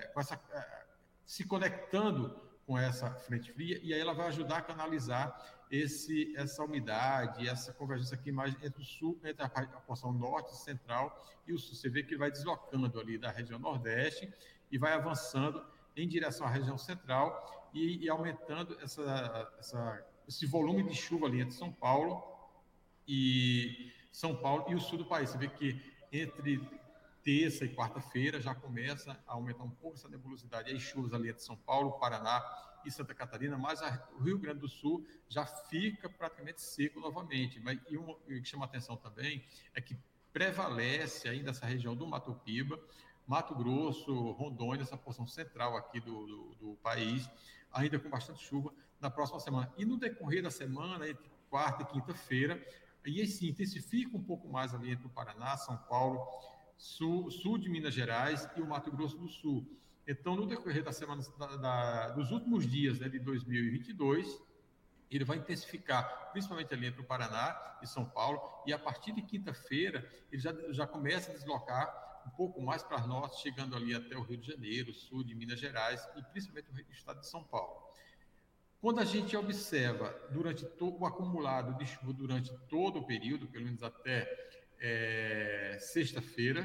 é, 0.00 0.06
com 0.08 0.20
essa, 0.20 0.40
é, 0.52 0.86
se 1.24 1.44
conectando 1.44 2.40
com 2.66 2.78
essa 2.78 3.10
frente 3.10 3.52
fria, 3.52 3.80
e 3.82 3.94
aí 3.94 4.00
ela 4.00 4.12
vai 4.12 4.28
ajudar 4.28 4.58
a 4.58 4.62
canalizar 4.62 5.58
esse, 5.70 6.34
essa 6.36 6.62
umidade, 6.62 7.48
essa 7.48 7.72
convergência 7.72 8.14
aqui 8.14 8.30
mais 8.30 8.54
entre 8.62 8.82
o 8.82 8.84
sul, 8.84 9.18
entre 9.24 9.42
a, 9.42 9.46
a 9.46 9.80
porção 9.80 10.12
norte, 10.12 10.56
central 10.56 11.16
e 11.46 11.52
o 11.52 11.58
sul. 11.58 11.74
Você 11.74 11.88
vê 11.88 12.02
que 12.02 12.10
ele 12.10 12.18
vai 12.18 12.30
deslocando 12.30 13.00
ali 13.00 13.18
da 13.18 13.30
região 13.30 13.58
nordeste 13.58 14.32
e 14.70 14.78
vai 14.78 14.92
avançando 14.92 15.64
em 15.96 16.06
direção 16.06 16.46
à 16.46 16.50
região 16.50 16.78
central 16.78 17.70
e, 17.72 18.04
e 18.04 18.08
aumentando 18.08 18.78
essa, 18.80 19.52
essa, 19.58 20.06
esse 20.28 20.44
volume 20.44 20.82
de 20.82 20.94
chuva 20.94 21.26
ali 21.26 21.40
entre 21.40 21.54
São 21.54 21.72
Paulo 21.72 22.22
e 23.06 23.90
São 24.12 24.36
Paulo 24.36 24.66
e 24.68 24.74
o 24.74 24.80
sul 24.80 24.98
do 24.98 25.06
país. 25.06 25.30
Você 25.30 25.38
vê 25.38 25.48
que 25.48 25.80
entre 26.12 26.60
terça 27.24 27.64
e 27.64 27.74
quarta-feira 27.74 28.38
já 28.40 28.54
começa 28.54 29.18
a 29.26 29.32
aumentar 29.32 29.64
um 29.64 29.70
pouco 29.70 29.96
essa 29.96 30.08
nebulosidade. 30.08 30.70
As 30.70 30.82
chuvas 30.82 31.14
ali 31.14 31.30
entre 31.30 31.42
São 31.42 31.56
Paulo, 31.56 31.98
Paraná 31.98 32.44
e 32.84 32.90
Santa 32.90 33.14
Catarina, 33.14 33.56
mas 33.56 33.82
a, 33.82 34.06
o 34.18 34.22
Rio 34.22 34.38
Grande 34.38 34.60
do 34.60 34.68
Sul 34.68 35.04
já 35.28 35.46
fica 35.46 36.08
praticamente 36.10 36.60
seco 36.60 37.00
novamente. 37.00 37.58
Mas, 37.60 37.80
e 37.88 37.96
o 37.96 38.14
que 38.26 38.44
chama 38.44 38.66
atenção 38.66 38.96
também 38.98 39.42
é 39.74 39.80
que 39.80 39.96
prevalece 40.30 41.26
ainda 41.26 41.50
essa 41.50 41.64
região 41.64 41.96
do 41.96 42.06
Mato 42.06 42.34
Piba, 42.44 42.78
Mato 43.26 43.54
Grosso, 43.54 44.30
Rondônia, 44.32 44.82
essa 44.82 44.96
porção 44.96 45.26
central 45.26 45.76
aqui 45.76 46.00
do, 46.00 46.26
do, 46.26 46.54
do 46.54 46.76
país, 46.82 47.28
ainda 47.72 47.98
com 47.98 48.08
bastante 48.08 48.44
chuva 48.44 48.72
na 49.00 49.10
próxima 49.10 49.40
semana. 49.40 49.72
E 49.76 49.84
no 49.84 49.96
decorrer 49.96 50.42
da 50.42 50.50
semana, 50.50 51.08
entre 51.08 51.30
quarta 51.48 51.82
e 51.82 51.86
quinta-feira, 51.86 52.62
e 53.04 53.26
se 53.26 53.48
intensifica 53.48 54.16
um 54.16 54.22
pouco 54.22 54.48
mais 54.48 54.74
ali 54.74 54.90
entre 54.90 55.06
o 55.06 55.10
Paraná, 55.10 55.56
São 55.56 55.76
Paulo, 55.76 56.20
sul, 56.76 57.30
sul 57.30 57.58
de 57.58 57.68
Minas 57.68 57.94
Gerais 57.94 58.48
e 58.56 58.60
o 58.60 58.66
Mato 58.66 58.90
Grosso 58.90 59.16
do 59.16 59.28
Sul. 59.28 59.66
Então, 60.06 60.36
no 60.36 60.46
decorrer 60.46 60.82
da 60.82 60.92
semana, 60.92 61.22
da, 61.38 61.56
da, 61.56 62.08
dos 62.10 62.30
últimos 62.30 62.66
dias 62.66 62.98
né, 62.98 63.08
de 63.08 63.18
2022, 63.18 64.42
ele 65.10 65.24
vai 65.24 65.38
intensificar, 65.38 66.30
principalmente 66.32 66.72
ali 66.72 66.86
entre 66.86 67.00
o 67.00 67.04
Paraná 67.04 67.56
e 67.82 67.86
São 67.86 68.04
Paulo, 68.04 68.40
e 68.66 68.72
a 68.72 68.78
partir 68.78 69.12
de 69.12 69.22
quinta-feira 69.22 70.08
ele 70.30 70.40
já, 70.40 70.52
já 70.70 70.86
começa 70.86 71.30
a 71.30 71.34
deslocar 71.34 72.22
um 72.26 72.30
pouco 72.30 72.60
mais 72.60 72.82
para 72.82 73.06
norte, 73.06 73.40
chegando 73.40 73.74
ali 73.74 73.94
até 73.94 74.16
o 74.16 74.22
Rio 74.22 74.36
de 74.36 74.46
Janeiro, 74.46 74.92
sul 74.92 75.24
de 75.24 75.34
Minas 75.34 75.58
Gerais 75.58 76.06
e 76.16 76.22
principalmente 76.22 76.70
o 76.70 76.92
estado 76.92 77.20
de 77.20 77.26
São 77.26 77.42
Paulo. 77.42 77.87
Quando 78.80 79.00
a 79.00 79.04
gente 79.04 79.36
observa 79.36 80.14
durante 80.30 80.64
o 80.80 81.04
acumulado 81.04 81.76
de 81.76 81.84
chuva 81.84 82.12
durante 82.12 82.56
todo 82.68 83.00
o 83.00 83.04
período, 83.04 83.48
pelo 83.48 83.64
menos 83.64 83.82
até 83.82 84.28
é, 84.78 85.76
sexta-feira, 85.80 86.64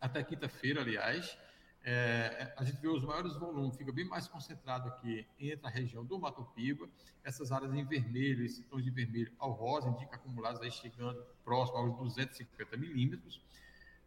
até 0.00 0.24
quinta-feira, 0.24 0.80
aliás, 0.80 1.38
é, 1.84 2.52
a 2.56 2.64
gente 2.64 2.80
vê 2.80 2.88
os 2.88 3.04
maiores 3.04 3.36
volumes, 3.36 3.76
fica 3.76 3.92
bem 3.92 4.04
mais 4.04 4.26
concentrado 4.26 4.88
aqui 4.88 5.24
entre 5.38 5.66
a 5.66 5.70
região 5.70 6.04
do 6.04 6.18
Mato 6.18 6.44
Piba, 6.54 6.88
essas 7.22 7.52
áreas 7.52 7.72
em 7.74 7.84
vermelho, 7.84 8.44
esses 8.44 8.66
tons 8.66 8.82
de 8.82 8.90
vermelho 8.90 9.32
ao 9.38 9.52
rosa, 9.52 9.88
indica 9.88 10.16
acumulados 10.16 10.60
aí 10.60 10.70
chegando 10.72 11.24
próximo 11.44 11.78
aos 11.78 11.96
250 11.96 12.76
milímetros. 12.76 13.40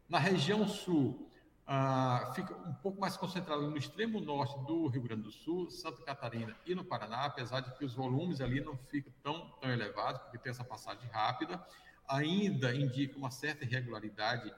Na 0.10 0.20
região 0.20 0.68
sul, 0.68 1.32
ah, 1.66 2.32
fica 2.36 2.54
um 2.54 2.74
pouco 2.74 3.00
mais 3.00 3.16
concentrado 3.16 3.70
no 3.70 3.78
extremo 3.78 4.20
norte 4.20 4.58
do 4.66 4.88
Rio 4.88 5.02
Grande 5.02 5.24
do 5.24 5.32
Sul, 5.32 5.70
Santa 5.70 6.02
Catarina 6.04 6.56
e 6.66 6.76
no 6.76 6.84
Paraná, 6.84 7.26
apesar 7.26 7.62
de 7.62 7.72
que 7.78 7.86
os 7.86 7.94
volumes 7.94 8.42
ali 8.42 8.60
não 8.60 8.78
ficam 8.78 9.14
tão, 9.24 9.50
tão 9.62 9.72
elevados, 9.72 10.22
porque 10.22 10.38
tem 10.38 10.52
essa 10.52 10.64
passagem 10.64 11.08
rápida 11.10 11.64
ainda 12.08 12.74
indica 12.76 13.18
uma 13.18 13.32
certa 13.32 13.64
irregularidade 13.64 14.54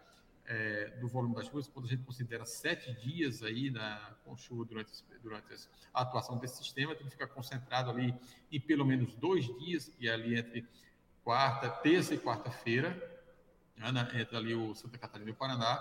é, 0.47 0.89
do 0.99 1.07
volume 1.07 1.35
das 1.35 1.47
chuvas, 1.47 1.67
quando 1.67 1.85
a 1.85 1.89
gente 1.89 2.03
considera 2.03 2.45
sete 2.45 2.93
dias 2.93 3.41
aí 3.41 3.71
na, 3.71 4.15
com 4.23 4.37
chuva 4.37 4.65
durante, 4.65 4.91
durante 5.21 5.47
a 5.93 6.01
atuação 6.01 6.37
desse 6.37 6.57
sistema, 6.57 6.95
tem 6.95 7.05
que 7.05 7.11
ficar 7.11 7.27
concentrado 7.27 7.89
ali 7.89 8.13
em 8.51 8.59
pelo 8.59 8.85
menos 8.85 9.15
dois 9.15 9.45
dias, 9.59 9.87
que 9.87 10.07
é 10.07 10.13
ali 10.13 10.37
entre 10.37 10.67
quarta, 11.23 11.69
terça 11.69 12.13
e 12.13 12.19
quarta-feira, 12.19 12.89
né, 13.75 13.89
entre 14.21 14.37
ali 14.37 14.53
o 14.53 14.75
Santa 14.75 14.97
Catarina 14.97 15.29
e 15.29 15.33
o 15.33 15.35
Paraná, 15.35 15.75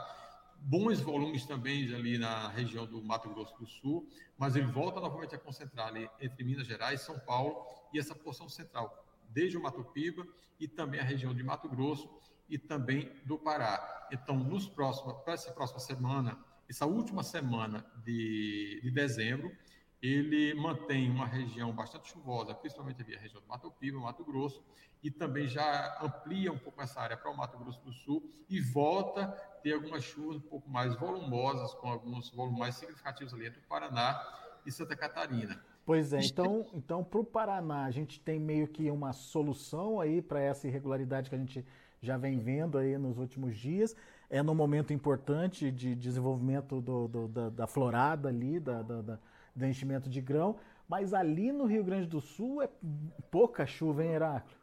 bons 0.64 0.98
volumes 1.00 1.44
também 1.44 1.94
ali 1.94 2.16
na 2.16 2.48
região 2.48 2.86
do 2.86 3.02
Mato 3.02 3.28
Grosso 3.28 3.54
do 3.58 3.66
Sul, 3.66 4.08
mas 4.38 4.56
ele 4.56 4.66
volta 4.66 4.98
novamente 4.98 5.34
a 5.34 5.38
concentrar 5.38 5.88
ali 5.88 6.08
entre 6.18 6.42
Minas 6.42 6.66
Gerais, 6.66 7.02
São 7.02 7.18
Paulo 7.18 7.66
e 7.92 7.98
essa 7.98 8.14
porção 8.14 8.48
central, 8.48 9.06
desde 9.28 9.58
o 9.58 9.62
Mato 9.62 9.84
Piba 9.84 10.26
e 10.58 10.66
também 10.66 11.00
a 11.00 11.04
região 11.04 11.34
de 11.34 11.42
Mato 11.42 11.68
Grosso 11.68 12.08
e 12.48 12.56
também 12.56 13.12
do 13.26 13.38
Pará. 13.38 14.08
Então, 14.10 14.38
nos 14.38 14.66
próximos, 14.66 15.12
para 15.22 15.34
essa 15.34 15.52
próxima 15.52 15.80
semana, 15.80 16.42
essa 16.68 16.86
última 16.86 17.22
semana 17.22 17.84
de, 18.02 18.80
de 18.82 18.90
dezembro, 18.90 19.54
ele 20.04 20.52
mantém 20.52 21.10
uma 21.10 21.24
região 21.24 21.72
bastante 21.72 22.10
chuvosa, 22.10 22.54
principalmente 22.54 23.00
ali 23.00 23.16
a 23.16 23.18
região 23.18 23.40
do 23.40 23.48
Mato 23.48 23.70
Piba, 23.70 23.98
Mato 23.98 24.22
Grosso, 24.22 24.62
e 25.02 25.10
também 25.10 25.46
já 25.46 25.98
amplia 26.02 26.52
um 26.52 26.58
pouco 26.58 26.82
essa 26.82 27.00
área 27.00 27.16
para 27.16 27.30
o 27.30 27.36
Mato 27.36 27.56
Grosso 27.56 27.80
do 27.82 27.90
Sul 27.90 28.22
e 28.48 28.60
volta 28.60 29.22
a 29.22 29.26
ter 29.62 29.72
algumas 29.72 30.04
chuvas 30.04 30.36
um 30.36 30.40
pouco 30.40 30.68
mais 30.68 30.94
volumosas, 30.94 31.72
com 31.74 31.88
alguns 31.88 32.28
volumes 32.28 32.58
mais 32.58 32.74
significativos 32.74 33.32
ali 33.32 33.46
entre 33.46 33.60
o 33.60 33.62
Paraná 33.62 34.22
e 34.66 34.70
Santa 34.70 34.94
Catarina. 34.94 35.58
Pois 35.86 36.12
é, 36.12 36.20
então, 36.20 36.66
então 36.74 37.02
para 37.02 37.20
o 37.20 37.24
Paraná 37.24 37.84
a 37.84 37.90
gente 37.90 38.20
tem 38.20 38.38
meio 38.38 38.68
que 38.68 38.90
uma 38.90 39.14
solução 39.14 40.00
aí 40.00 40.20
para 40.20 40.40
essa 40.40 40.68
irregularidade 40.68 41.30
que 41.30 41.34
a 41.34 41.38
gente 41.38 41.64
já 42.02 42.18
vem 42.18 42.38
vendo 42.38 42.76
aí 42.76 42.98
nos 42.98 43.16
últimos 43.16 43.56
dias. 43.56 43.96
É 44.28 44.42
num 44.42 44.54
momento 44.54 44.92
importante 44.92 45.70
de 45.70 45.94
desenvolvimento 45.94 46.80
do, 46.80 47.08
do, 47.08 47.28
da, 47.28 47.48
da, 47.50 47.66
florada 47.66 48.28
ali, 48.28 48.58
da, 48.58 48.82
da, 48.82 49.18
do 49.54 49.66
enchimento 49.66 50.08
de 50.08 50.20
grão, 50.20 50.56
mas 50.88 51.14
ali 51.14 51.52
no 51.52 51.64
Rio 51.66 51.84
Grande 51.84 52.06
do 52.06 52.20
Sul 52.20 52.62
é 52.62 52.68
pouca 53.30 53.66
chuva, 53.66 54.04
hein, 54.04 54.12
Heráclio? 54.12 54.56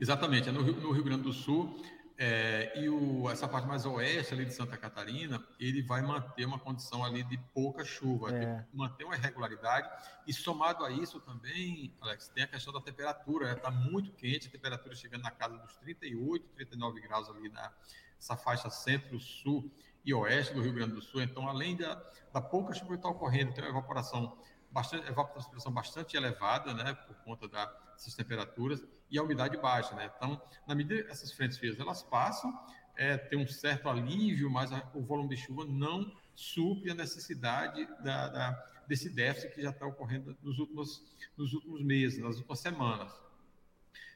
Exatamente, 0.00 0.50
no 0.50 0.62
Rio, 0.62 0.80
no 0.80 0.92
Rio 0.92 1.04
Grande 1.04 1.22
do 1.22 1.32
Sul 1.32 1.76
é, 2.20 2.72
e 2.76 2.88
o, 2.88 3.30
essa 3.30 3.46
parte 3.46 3.68
mais 3.68 3.86
oeste 3.86 4.34
ali 4.34 4.44
de 4.44 4.52
Santa 4.52 4.76
Catarina, 4.76 5.40
ele 5.60 5.80
vai 5.82 6.02
manter 6.02 6.44
uma 6.46 6.58
condição 6.58 7.04
ali 7.04 7.22
de 7.22 7.38
pouca 7.54 7.84
chuva, 7.84 8.34
é. 8.34 8.66
manter 8.72 9.04
uma 9.04 9.14
irregularidade. 9.14 9.88
E 10.26 10.32
somado 10.32 10.84
a 10.84 10.90
isso 10.90 11.20
também, 11.20 11.94
Alex, 12.00 12.26
tem 12.26 12.42
a 12.42 12.48
questão 12.48 12.72
da 12.72 12.80
temperatura. 12.80 13.52
Está 13.52 13.70
né? 13.70 13.88
muito 13.88 14.10
quente, 14.10 14.48
a 14.48 14.50
temperatura 14.50 14.96
chegando 14.96 15.22
na 15.22 15.30
casa 15.30 15.58
dos 15.58 15.76
38, 15.76 16.44
39 16.56 17.00
graus 17.02 17.30
ali 17.30 17.48
nessa 17.50 18.36
faixa 18.36 18.68
centro-sul 18.68 19.70
e 20.04 20.12
oeste 20.12 20.52
do 20.54 20.60
Rio 20.60 20.72
Grande 20.72 20.94
do 20.94 21.00
Sul. 21.00 21.22
Então, 21.22 21.48
além 21.48 21.76
da, 21.76 21.94
da 22.32 22.40
pouca 22.40 22.74
chuva 22.74 22.88
que 22.88 22.94
está 22.96 23.08
ocorrendo, 23.08 23.52
tem 23.52 23.62
uma 23.62 23.70
evaporação 23.70 24.36
bastante, 24.72 25.08
evapotranspiração 25.08 25.70
bastante 25.70 26.16
elevada, 26.16 26.74
né, 26.74 26.94
por 26.94 27.14
conta 27.18 27.46
dessas 27.46 28.12
temperaturas 28.16 28.82
e 29.10 29.18
a 29.18 29.22
umidade 29.22 29.56
baixa, 29.56 29.94
né? 29.94 30.10
Então, 30.16 30.40
na 30.66 30.74
medida 30.74 31.02
que 31.02 31.10
essas 31.10 31.32
frentes 31.32 31.58
frias 31.58 31.78
elas 31.78 32.02
passam, 32.02 32.52
é, 32.96 33.16
tem 33.16 33.38
um 33.38 33.46
certo 33.46 33.88
alívio, 33.88 34.50
mas 34.50 34.72
a, 34.72 34.82
o 34.94 35.02
volume 35.02 35.34
de 35.34 35.36
chuva 35.36 35.64
não 35.64 36.12
supre 36.34 36.90
a 36.90 36.94
necessidade 36.94 37.86
da, 38.02 38.28
da, 38.28 38.66
desse 38.86 39.08
déficit 39.08 39.54
que 39.54 39.62
já 39.62 39.70
está 39.70 39.86
ocorrendo 39.86 40.36
nos 40.42 40.58
últimos, 40.58 41.04
nos 41.36 41.52
últimos 41.52 41.82
meses, 41.82 42.18
nas 42.18 42.36
últimas 42.36 42.58
semanas. 42.58 43.12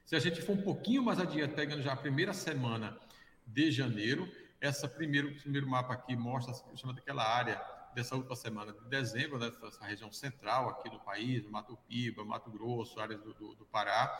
Se 0.04 0.16
a 0.16 0.18
gente 0.18 0.42
for 0.42 0.52
um 0.52 0.62
pouquinho 0.62 1.02
mais 1.02 1.18
adiante, 1.18 1.54
pegando 1.54 1.82
já 1.82 1.92
a 1.92 1.96
primeira 1.96 2.32
semana 2.32 2.99
de 3.46 3.70
janeiro, 3.70 4.28
essa 4.61 4.88
primeiro 4.88 5.34
primeiro 5.37 5.66
mapa 5.66 5.94
aqui 5.94 6.14
mostra, 6.14 6.54
chama 6.76 6.92
daquela 6.92 7.25
área 7.25 7.61
dessa 7.94 8.16
última 8.16 8.37
semana 8.37 8.72
de 8.72 8.88
dezembro, 8.88 9.38
dessa 9.38 9.84
região 9.84 10.11
central 10.12 10.68
aqui 10.70 10.88
do 10.88 10.99
país, 11.00 11.46
Mato 11.46 11.76
Piba, 11.88 12.25
Mato 12.25 12.50
Grosso, 12.50 12.99
áreas 13.00 13.20
do, 13.20 13.34
do, 13.34 13.54
do 13.54 13.64
Pará, 13.66 14.11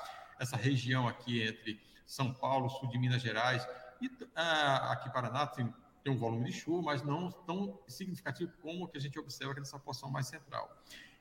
essa 0.43 0.57
região 0.57 1.07
aqui 1.07 1.41
entre 1.41 1.81
São 2.05 2.35
Paulo, 2.35 2.69
sul 2.69 2.89
de 2.89 2.99
Minas 2.99 3.23
Gerais 3.23 3.67
e 4.01 4.11
ah, 4.35 4.93
aqui 4.93 5.09
Paraná 5.13 5.47
tem, 5.47 5.73
tem 6.03 6.13
um 6.13 6.17
volume 6.17 6.47
de 6.47 6.53
chuva, 6.53 6.83
mas 6.83 7.03
não 7.03 7.31
tão 7.31 7.81
significativo 7.87 8.51
como 8.61 8.85
o 8.85 8.89
que 8.89 8.99
a 8.99 9.01
gente 9.01 9.17
observa 9.19 9.53
aqui 9.53 9.61
nessa 9.61 9.79
porção 9.79 10.11
mais 10.11 10.27
central. 10.27 10.77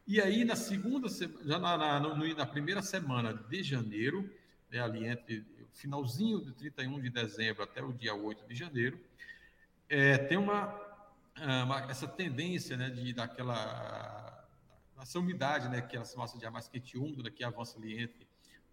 E 0.08 0.20
aí 0.20 0.44
na 0.44 0.56
segunda, 0.56 1.08
já 1.44 1.60
na, 1.60 1.78
na, 1.78 2.00
na 2.00 2.46
primeira 2.48 2.82
semana 2.82 3.32
de 3.32 3.62
janeiro, 3.62 4.28
né, 4.72 4.80
ali 4.80 5.06
entre 5.06 5.46
o 5.62 5.68
finalzinho 5.76 6.44
de 6.44 6.54
31 6.54 7.00
de 7.00 7.12
dezembro 7.12 7.62
até 7.62 7.84
o 7.84 7.94
dia 7.94 8.16
8 8.16 8.48
de 8.48 8.56
janeiro, 8.56 9.00
é, 9.88 10.18
tem 10.18 10.38
uma, 10.38 10.64
ah, 11.36 11.64
uma, 11.64 11.92
essa 11.92 12.08
tendência 12.08 12.76
né, 12.76 12.90
de 12.90 13.14
daquela 13.14 14.30
essa 15.00 15.20
umidade, 15.20 15.68
né, 15.68 15.82
que 15.82 15.98
é 15.98 16.00
essa 16.00 16.18
massa 16.18 16.38
de 16.38 16.46
ar 16.46 16.52
mais 16.52 16.68
quente 16.68 16.96
e 16.96 17.00
úmido, 17.00 17.24
né, 17.24 17.30
que 17.30 17.44
avança 17.44 17.78
ali 17.78 18.02
entre 18.02 18.31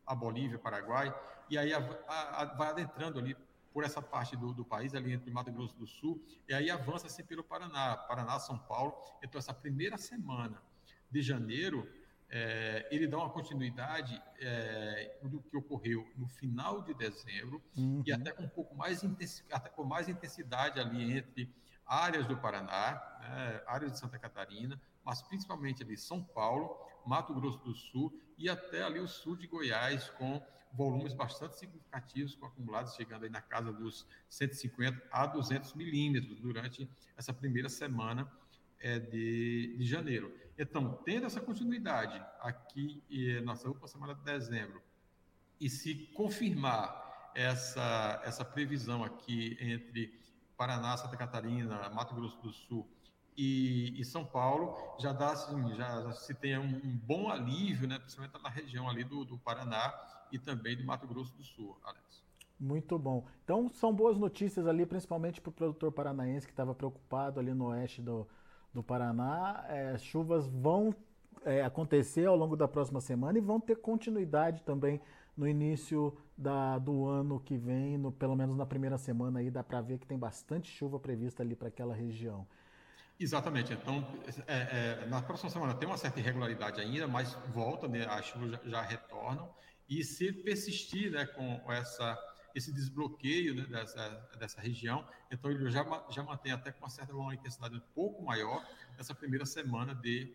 a 0.08 0.14
Bolívia, 0.14 0.58
Paraguai, 0.58 1.14
e 1.50 1.58
aí 1.58 1.72
a, 1.72 1.78
a, 2.08 2.42
a, 2.42 2.44
vai 2.56 2.70
adentrando 2.70 3.18
ali 3.18 3.36
por 3.72 3.84
essa 3.84 4.00
parte 4.00 4.36
do, 4.36 4.52
do, 4.52 4.64
país, 4.64 4.94
ali 4.94 5.12
entre 5.12 5.30
Mato 5.30 5.52
Grosso 5.52 5.76
do 5.76 5.86
Sul, 5.86 6.20
e 6.48 6.54
aí 6.54 6.70
avança 6.70 7.06
assim 7.06 7.22
pelo 7.22 7.44
Paraná, 7.44 7.96
Paraná, 7.96 8.38
São 8.40 8.58
Paulo. 8.58 8.94
Então, 9.22 9.38
essa 9.38 9.52
primeira 9.52 9.96
semana 9.98 10.60
de 11.10 11.22
janeiro, 11.22 11.88
é, 12.30 12.88
ele 12.90 13.06
dá 13.06 13.18
uma 13.18 13.30
continuidade 13.30 14.20
é, 14.40 15.18
do 15.22 15.40
que 15.40 15.56
ocorreu 15.56 16.06
no 16.16 16.26
final 16.26 16.82
de 16.82 16.94
dezembro 16.94 17.62
uhum. 17.76 18.02
e 18.04 18.12
até 18.12 18.32
com 18.32 18.42
um 18.42 18.48
pouco 18.48 18.74
mais 18.74 19.02
até 19.50 19.68
com 19.70 19.84
mais 19.84 20.08
intensidade 20.08 20.80
ali 20.80 21.18
entre 21.18 21.54
áreas 21.86 22.26
do 22.26 22.36
Paraná, 22.36 23.00
né, 23.20 23.62
áreas 23.66 23.92
de 23.92 23.98
Santa 23.98 24.18
Catarina, 24.18 24.80
mas 25.04 25.22
principalmente 25.22 25.82
ali 25.82 25.96
São 25.96 26.22
Paulo, 26.22 26.76
Mato 27.08 27.34
Grosso 27.34 27.58
do 27.64 27.74
Sul 27.74 28.20
e 28.36 28.48
até 28.48 28.82
ali 28.82 29.00
o 29.00 29.08
sul 29.08 29.34
de 29.34 29.46
Goiás 29.46 30.10
com 30.10 30.40
volumes 30.72 31.14
bastante 31.14 31.56
significativos, 31.56 32.34
com 32.34 32.46
acumulados 32.46 32.94
chegando 32.94 33.24
aí 33.24 33.30
na 33.30 33.40
casa 33.40 33.72
dos 33.72 34.06
150 34.28 35.08
a 35.10 35.26
200 35.26 35.74
milímetros 35.74 36.38
durante 36.38 36.88
essa 37.16 37.32
primeira 37.32 37.70
semana 37.70 38.30
é, 38.78 38.98
de, 38.98 39.74
de 39.78 39.84
janeiro. 39.86 40.32
Então, 40.58 41.00
tendo 41.04 41.26
essa 41.26 41.40
continuidade 41.40 42.22
aqui 42.40 43.02
e 43.08 43.40
nossa 43.40 43.66
última 43.66 43.88
semana 43.88 44.14
de 44.14 44.22
dezembro, 44.22 44.82
e 45.58 45.68
se 45.70 45.94
confirmar 46.14 47.32
essa, 47.34 48.20
essa 48.24 48.44
previsão 48.44 49.02
aqui 49.02 49.56
entre 49.60 50.14
Paraná, 50.56 50.96
Santa 50.96 51.16
Catarina, 51.16 51.88
Mato 51.90 52.14
Grosso 52.14 52.40
do 52.42 52.52
Sul 52.52 52.88
e, 53.38 53.94
e 54.00 54.04
São 54.04 54.24
Paulo, 54.24 54.76
já 54.98 55.12
dá 55.12 55.30
assim, 55.30 55.72
já, 55.76 56.02
já 56.02 56.12
se 56.12 56.34
tem 56.34 56.58
um, 56.58 56.64
um, 56.64 56.98
bom 57.04 57.30
alívio, 57.30 57.86
né, 57.86 57.96
principalmente 57.96 58.42
na 58.42 58.50
região 58.50 58.88
ali 58.88 59.04
do, 59.04 59.24
do 59.24 59.38
Paraná 59.38 59.94
e 60.32 60.40
também 60.40 60.76
do 60.76 60.84
Mato 60.84 61.06
Grosso 61.06 61.32
do 61.36 61.44
Sul, 61.44 61.78
Alex. 61.84 62.24
Muito 62.58 62.98
bom. 62.98 63.24
Então, 63.44 63.68
são 63.68 63.94
boas 63.94 64.18
notícias 64.18 64.66
ali, 64.66 64.84
principalmente 64.84 65.40
para 65.40 65.50
o 65.50 65.52
produtor 65.52 65.92
paranaense 65.92 66.48
que 66.48 66.52
estava 66.52 66.74
preocupado 66.74 67.38
ali 67.38 67.54
no 67.54 67.66
oeste 67.66 68.02
do, 68.02 68.26
do 68.74 68.82
Paraná. 68.82 69.64
É, 69.68 69.96
chuvas 69.98 70.48
vão 70.48 70.92
é, 71.44 71.62
acontecer 71.62 72.26
ao 72.26 72.34
longo 72.34 72.56
da 72.56 72.66
próxima 72.66 73.00
semana 73.00 73.38
e 73.38 73.40
vão 73.40 73.60
ter 73.60 73.76
continuidade 73.76 74.64
também 74.64 75.00
no 75.36 75.46
início 75.46 76.12
da, 76.36 76.76
do 76.78 77.06
ano 77.06 77.38
que 77.38 77.56
vem, 77.56 77.96
no, 77.96 78.10
pelo 78.10 78.34
menos 78.34 78.56
na 78.56 78.66
primeira 78.66 78.98
semana 78.98 79.38
aí, 79.38 79.48
dá 79.48 79.62
para 79.62 79.80
ver 79.80 79.98
que 79.98 80.06
tem 80.08 80.18
bastante 80.18 80.68
chuva 80.68 80.98
prevista 80.98 81.44
ali 81.44 81.54
para 81.54 81.68
aquela 81.68 81.94
região. 81.94 82.44
Exatamente. 83.20 83.72
Então, 83.72 84.06
é, 84.46 85.02
é, 85.02 85.06
na 85.06 85.20
próxima 85.20 85.50
semana 85.50 85.74
tem 85.74 85.88
uma 85.88 85.96
certa 85.96 86.20
irregularidade 86.20 86.80
ainda, 86.80 87.08
mas 87.08 87.32
volta, 87.52 87.88
né, 87.88 88.06
as 88.08 88.26
chuvas 88.26 88.52
já, 88.52 88.60
já 88.64 88.82
retornam. 88.82 89.52
E 89.88 90.04
se 90.04 90.32
persistir 90.32 91.10
né, 91.10 91.26
com 91.26 91.72
essa, 91.72 92.16
esse 92.54 92.72
desbloqueio 92.72 93.54
né, 93.54 93.64
dessa, 93.64 94.08
dessa 94.38 94.60
região, 94.60 95.04
então 95.30 95.50
ele 95.50 95.68
já, 95.68 95.84
já 96.10 96.22
mantém 96.22 96.52
até 96.52 96.70
com 96.70 96.84
uma 96.84 96.90
certa 96.90 97.12
uma 97.12 97.34
intensidade 97.34 97.74
um 97.74 97.82
pouco 97.94 98.22
maior 98.22 98.64
nessa 98.96 99.14
primeira 99.14 99.44
semana 99.44 99.94
de, 99.96 100.32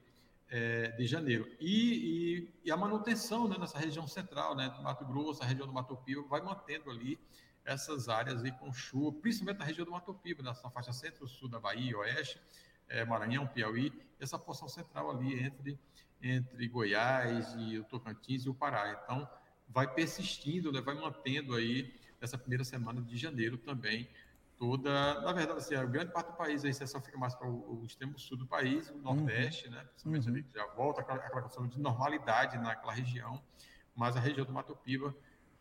é, 0.50 0.90
de 0.92 1.08
janeiro. 1.08 1.48
E, 1.62 2.50
e, 2.50 2.54
e, 2.66 2.72
a 2.72 2.75
manutenção 2.75 3.48
né, 3.48 3.56
nessa 3.58 3.80
região 3.80 4.08
central, 4.08 4.56
né, 4.56 4.70
do 4.70 4.84
Mato 4.84 5.06
Grosso, 5.06 5.42
a 5.42 5.46
região 5.46 5.68
do 5.68 5.74
Mato 5.74 5.96
Piba, 5.96 6.22
vai 6.24 6.42
mantendo 6.42 6.90
ali 6.92 7.18
essas 7.63 8.10
áreas 8.10 8.44
aí 8.44 8.52
com 8.52 8.74
chuva, 8.74 9.18
principalmente 9.20 9.60
na 9.60 9.66
região 9.66 9.86
do 9.86 9.92
Mato 9.92 10.13
Piba, 10.13 10.44
nessa 10.44 10.70
faixa 10.70 10.92
centro-sul 10.92 11.48
da 11.48 11.60
Bahia, 11.60 11.98
oeste, 11.98 12.42
é, 12.90 13.04
Maranhão, 13.06 13.48
Piauí, 13.48 13.92
essa 14.20 14.38
porção 14.38 14.68
central 14.68 15.12
ali 15.12 15.44
entre, 15.44 15.80
entre 16.22 16.68
Goiás 16.68 17.56
e 17.58 17.80
o 17.80 17.84
Tocantins 17.84 18.46
e 18.46 18.50
o 18.50 18.54
Pará. 18.54 19.00
Então, 19.04 19.28
vai 19.68 19.92
persistindo, 19.94 20.72
né, 20.72 20.82
vai 20.82 20.96
mantendo 20.96 21.56
aí 21.56 21.94
nessa 22.22 22.38
primeira 22.38 22.63
semana 22.63 23.02
de 23.02 23.18
janeiro 23.18 23.58
também 23.58 24.10
toda, 24.58 25.20
na 25.22 25.34
verdade, 25.34 25.60
assim, 25.60 25.75
a 25.75 25.84
grande 25.84 26.13
parte 26.13 26.28
do 26.28 26.38
país, 26.38 26.63
a 26.63 26.70
exceção 26.70 27.02
fica 27.02 27.18
mais 27.18 27.36
para 27.36 27.50
o, 27.50 27.82
o, 27.82 27.86
extremo 27.86 28.18
sul 28.18 28.38
do 28.38 28.48
país, 28.48 28.90
o 28.90 28.98
nordeste, 28.98 29.68
uhum. 29.68 29.74
né, 29.74 29.84
principalmente 29.92 30.30
uhum. 30.30 30.36
ali, 30.36 30.46
já 30.54 30.66
volta 30.68 31.02
aquela, 31.02 31.20
aquela 31.20 31.42
questão 31.42 31.68
de 31.68 31.78
normalidade 31.78 32.58
naquela 32.58 32.94
região, 32.94 33.44
mas 33.93 34.15
a 34.15 34.22
região 34.22 34.46
do 34.46 34.54
Mato 34.54 34.74
Piba 34.74 35.13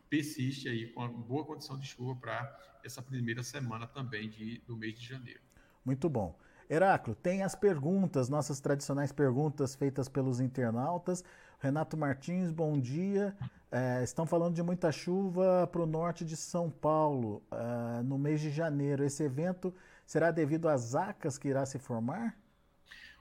persiste 0.09 0.69
aí 0.69 0.87
com 0.87 1.01
uma 1.01 1.09
boa 1.09 1.43
condição 1.45 1.77
de 1.77 1.85
chuva 1.85 2.15
para 2.15 2.79
essa 2.83 3.01
primeira 3.01 3.43
semana 3.43 3.87
também 3.87 4.29
de, 4.29 4.59
do 4.59 4.77
mês 4.77 4.97
de 4.97 5.05
janeiro. 5.05 5.41
Muito 5.83 6.07
bom. 6.07 6.39
Heráclio, 6.69 7.15
tem 7.15 7.43
as 7.43 7.55
perguntas, 7.55 8.29
nossas 8.29 8.59
tradicionais 8.59 9.11
perguntas 9.11 9.75
feitas 9.75 10.07
pelos 10.07 10.39
internautas. 10.39 11.23
Renato 11.59 11.95
Martins, 11.95 12.51
bom 12.51 12.79
dia. 12.79 13.35
É, 13.71 14.03
estão 14.03 14.25
falando 14.25 14.53
de 14.53 14.61
muita 14.61 14.91
chuva 14.91 15.67
para 15.71 15.81
o 15.81 15.85
norte 15.85 16.23
de 16.25 16.35
São 16.35 16.69
Paulo 16.69 17.41
uh, 17.51 18.03
no 18.03 18.17
mês 18.17 18.41
de 18.41 18.49
janeiro. 18.49 19.03
Esse 19.03 19.23
evento 19.23 19.73
será 20.05 20.29
devido 20.29 20.67
às 20.67 20.93
acas 20.93 21.37
que 21.37 21.47
irá 21.47 21.65
se 21.65 21.79
formar? 21.79 22.37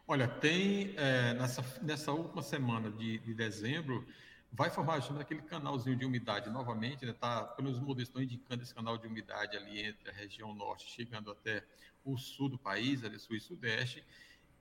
Olha, 0.07 0.27
tem 0.27 0.95
é, 0.97 1.35
nessa, 1.35 1.65
nessa 1.81 2.13
última 2.13 2.43
semana 2.43 2.91
de, 2.91 3.19
de 3.19 3.33
dezembro, 3.33 4.05
vai 4.53 4.69
formar 4.69 4.99
aquele 5.19 5.41
canalzinho 5.41 5.97
de 5.97 6.05
umidade 6.05 6.51
novamente, 6.51 7.07
né? 7.07 7.15
Tá, 7.15 7.45
pelos 7.45 7.79
modelos 7.79 8.09
estão 8.09 8.23
indicando 8.23 8.63
esse 8.63 8.75
canal 8.75 8.99
de 8.99 9.07
umidade 9.07 9.57
ali 9.57 9.83
entre 9.83 10.11
a 10.11 10.13
região 10.13 10.55
norte, 10.55 10.91
chegando 10.91 11.31
até 11.31 11.65
o 12.05 12.19
sul 12.19 12.51
do 12.51 12.59
país, 12.59 13.03
ali 13.03 13.19
sul 13.19 13.35
e 13.35 13.41
sudeste, 13.41 14.05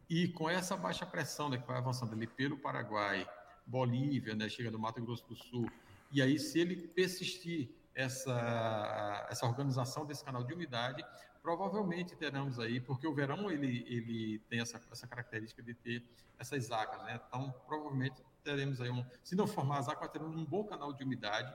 e 0.10 0.30
com 0.30 0.50
essa 0.50 0.78
baixa 0.78 1.06
pressão 1.06 1.50
né, 1.50 1.58
que 1.58 1.68
vai 1.68 1.78
avançando 1.78 2.14
ali 2.14 2.26
pelo 2.26 2.58
Paraguai, 2.58 3.28
Bolívia, 3.66 4.34
né, 4.34 4.48
chega 4.48 4.72
no 4.72 4.80
Mato 4.80 5.02
Grosso 5.02 5.28
do 5.28 5.36
Sul. 5.36 5.70
E 6.12 6.22
aí, 6.22 6.40
se 6.40 6.60
ele 6.60 6.76
persistir 6.76 7.70
essa, 7.94 9.28
essa 9.30 9.46
organização 9.46 10.06
desse 10.06 10.24
canal 10.24 10.44
de 10.44 10.54
umidade, 10.54 11.04
provavelmente 11.42 12.16
teremos 12.16 12.60
aí, 12.60 12.80
porque 12.80 13.06
o 13.06 13.14
verão 13.14 13.52
ele, 13.52 13.86
ele 13.88 14.40
tem 14.50 14.62
essa, 14.62 14.82
essa 14.92 15.08
característica 15.08 15.62
de 15.62 15.74
ter 15.74 16.04
essas 16.38 16.72
águas, 16.72 17.04
né? 17.04 17.20
Então, 17.28 17.54
provavelmente 17.68 18.22
teremos 18.44 18.82
aí 18.82 18.90
um, 18.90 19.06
se 19.24 19.36
não 19.36 19.48
formar 19.48 19.80
as 19.80 19.90
águas, 19.90 20.10
teremos 20.12 20.36
um 20.36 20.46
bom 20.46 20.64
canal 20.64 20.94
de 20.94 21.04
umidade 21.04 21.54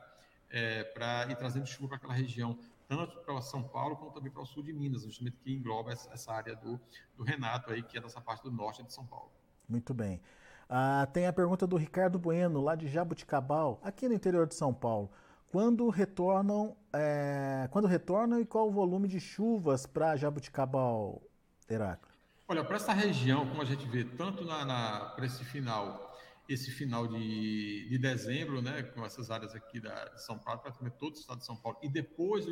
é, 0.51 0.85
para 0.85 1.27
ir 1.31 1.37
trazendo 1.37 1.67
chuva 1.67 1.89
para 1.89 1.97
aquela 1.97 2.15
região, 2.15 2.59
tanto 2.89 3.19
para 3.21 3.41
São 3.41 3.63
Paulo 3.63 3.97
como 3.97 4.13
também 4.13 4.31
para 4.31 4.43
o 4.43 4.47
sul 4.47 4.63
de 4.63 4.73
Minas, 4.73 5.03
justamente 5.03 5.37
que 5.39 5.53
engloba 5.53 5.93
essa, 5.93 6.13
essa 6.13 6.33
área 6.33 6.55
do, 6.57 6.81
do 7.17 7.25
Renato 7.25 7.73
aí, 7.73 7.83
que 7.83 7.99
é 7.99 8.01
dessa 8.01 8.21
parte 8.21 8.43
do 8.45 8.51
norte 8.51 8.83
de 8.83 8.93
São 8.93 9.05
Paulo. 9.05 9.31
Muito 9.69 9.93
bem. 9.93 10.21
Ah, 10.69 11.07
tem 11.13 11.27
a 11.27 11.33
pergunta 11.33 11.67
do 11.67 11.77
Ricardo 11.77 12.19
Bueno, 12.19 12.61
lá 12.61 12.75
de 12.75 12.89
Jabuticabal, 12.89 13.81
aqui 13.83 14.09
no 14.09 14.15
interior 14.15 14.47
de 14.47 14.55
São 14.55 14.75
Paulo. 14.75 15.11
Quando 15.51 15.89
retornam, 15.89 16.77
é, 16.93 17.69
quando 17.71 17.87
retornam 17.87 18.41
e 18.41 18.45
qual 18.45 18.69
o 18.69 18.73
volume 18.73 19.09
de 19.09 19.21
chuvas 19.21 19.87
para 19.87 20.17
Jabuticabal, 20.17 21.23
Heráclito? 21.69 22.17
Olha, 22.49 22.65
para 22.65 22.77
essa 22.77 22.93
região, 22.93 23.47
como 23.49 23.63
a 23.63 23.65
gente 23.65 23.87
vê, 23.87 24.05
tanto 24.05 24.45
na, 24.45 24.65
na 24.65 25.01
para 25.17 25.27
esse 25.27 25.45
final, 25.45 26.17
esse 26.49 26.71
final 26.71 27.09
de, 27.09 27.89
de 27.89 27.99
dezembro, 27.99 28.63
né, 28.63 28.83
com 28.83 29.05
essas 29.05 29.31
áreas 29.31 29.55
aqui 29.55 29.81
da, 29.81 30.09
de 30.11 30.23
São 30.23 30.39
Paulo, 30.39 30.61
praticamente 30.61 30.97
todo 30.97 31.15
o 31.15 31.19
estado 31.19 31.39
de 31.39 31.47
São 31.47 31.57
Paulo, 31.57 31.79
e 31.83 31.89
depois 31.89 32.47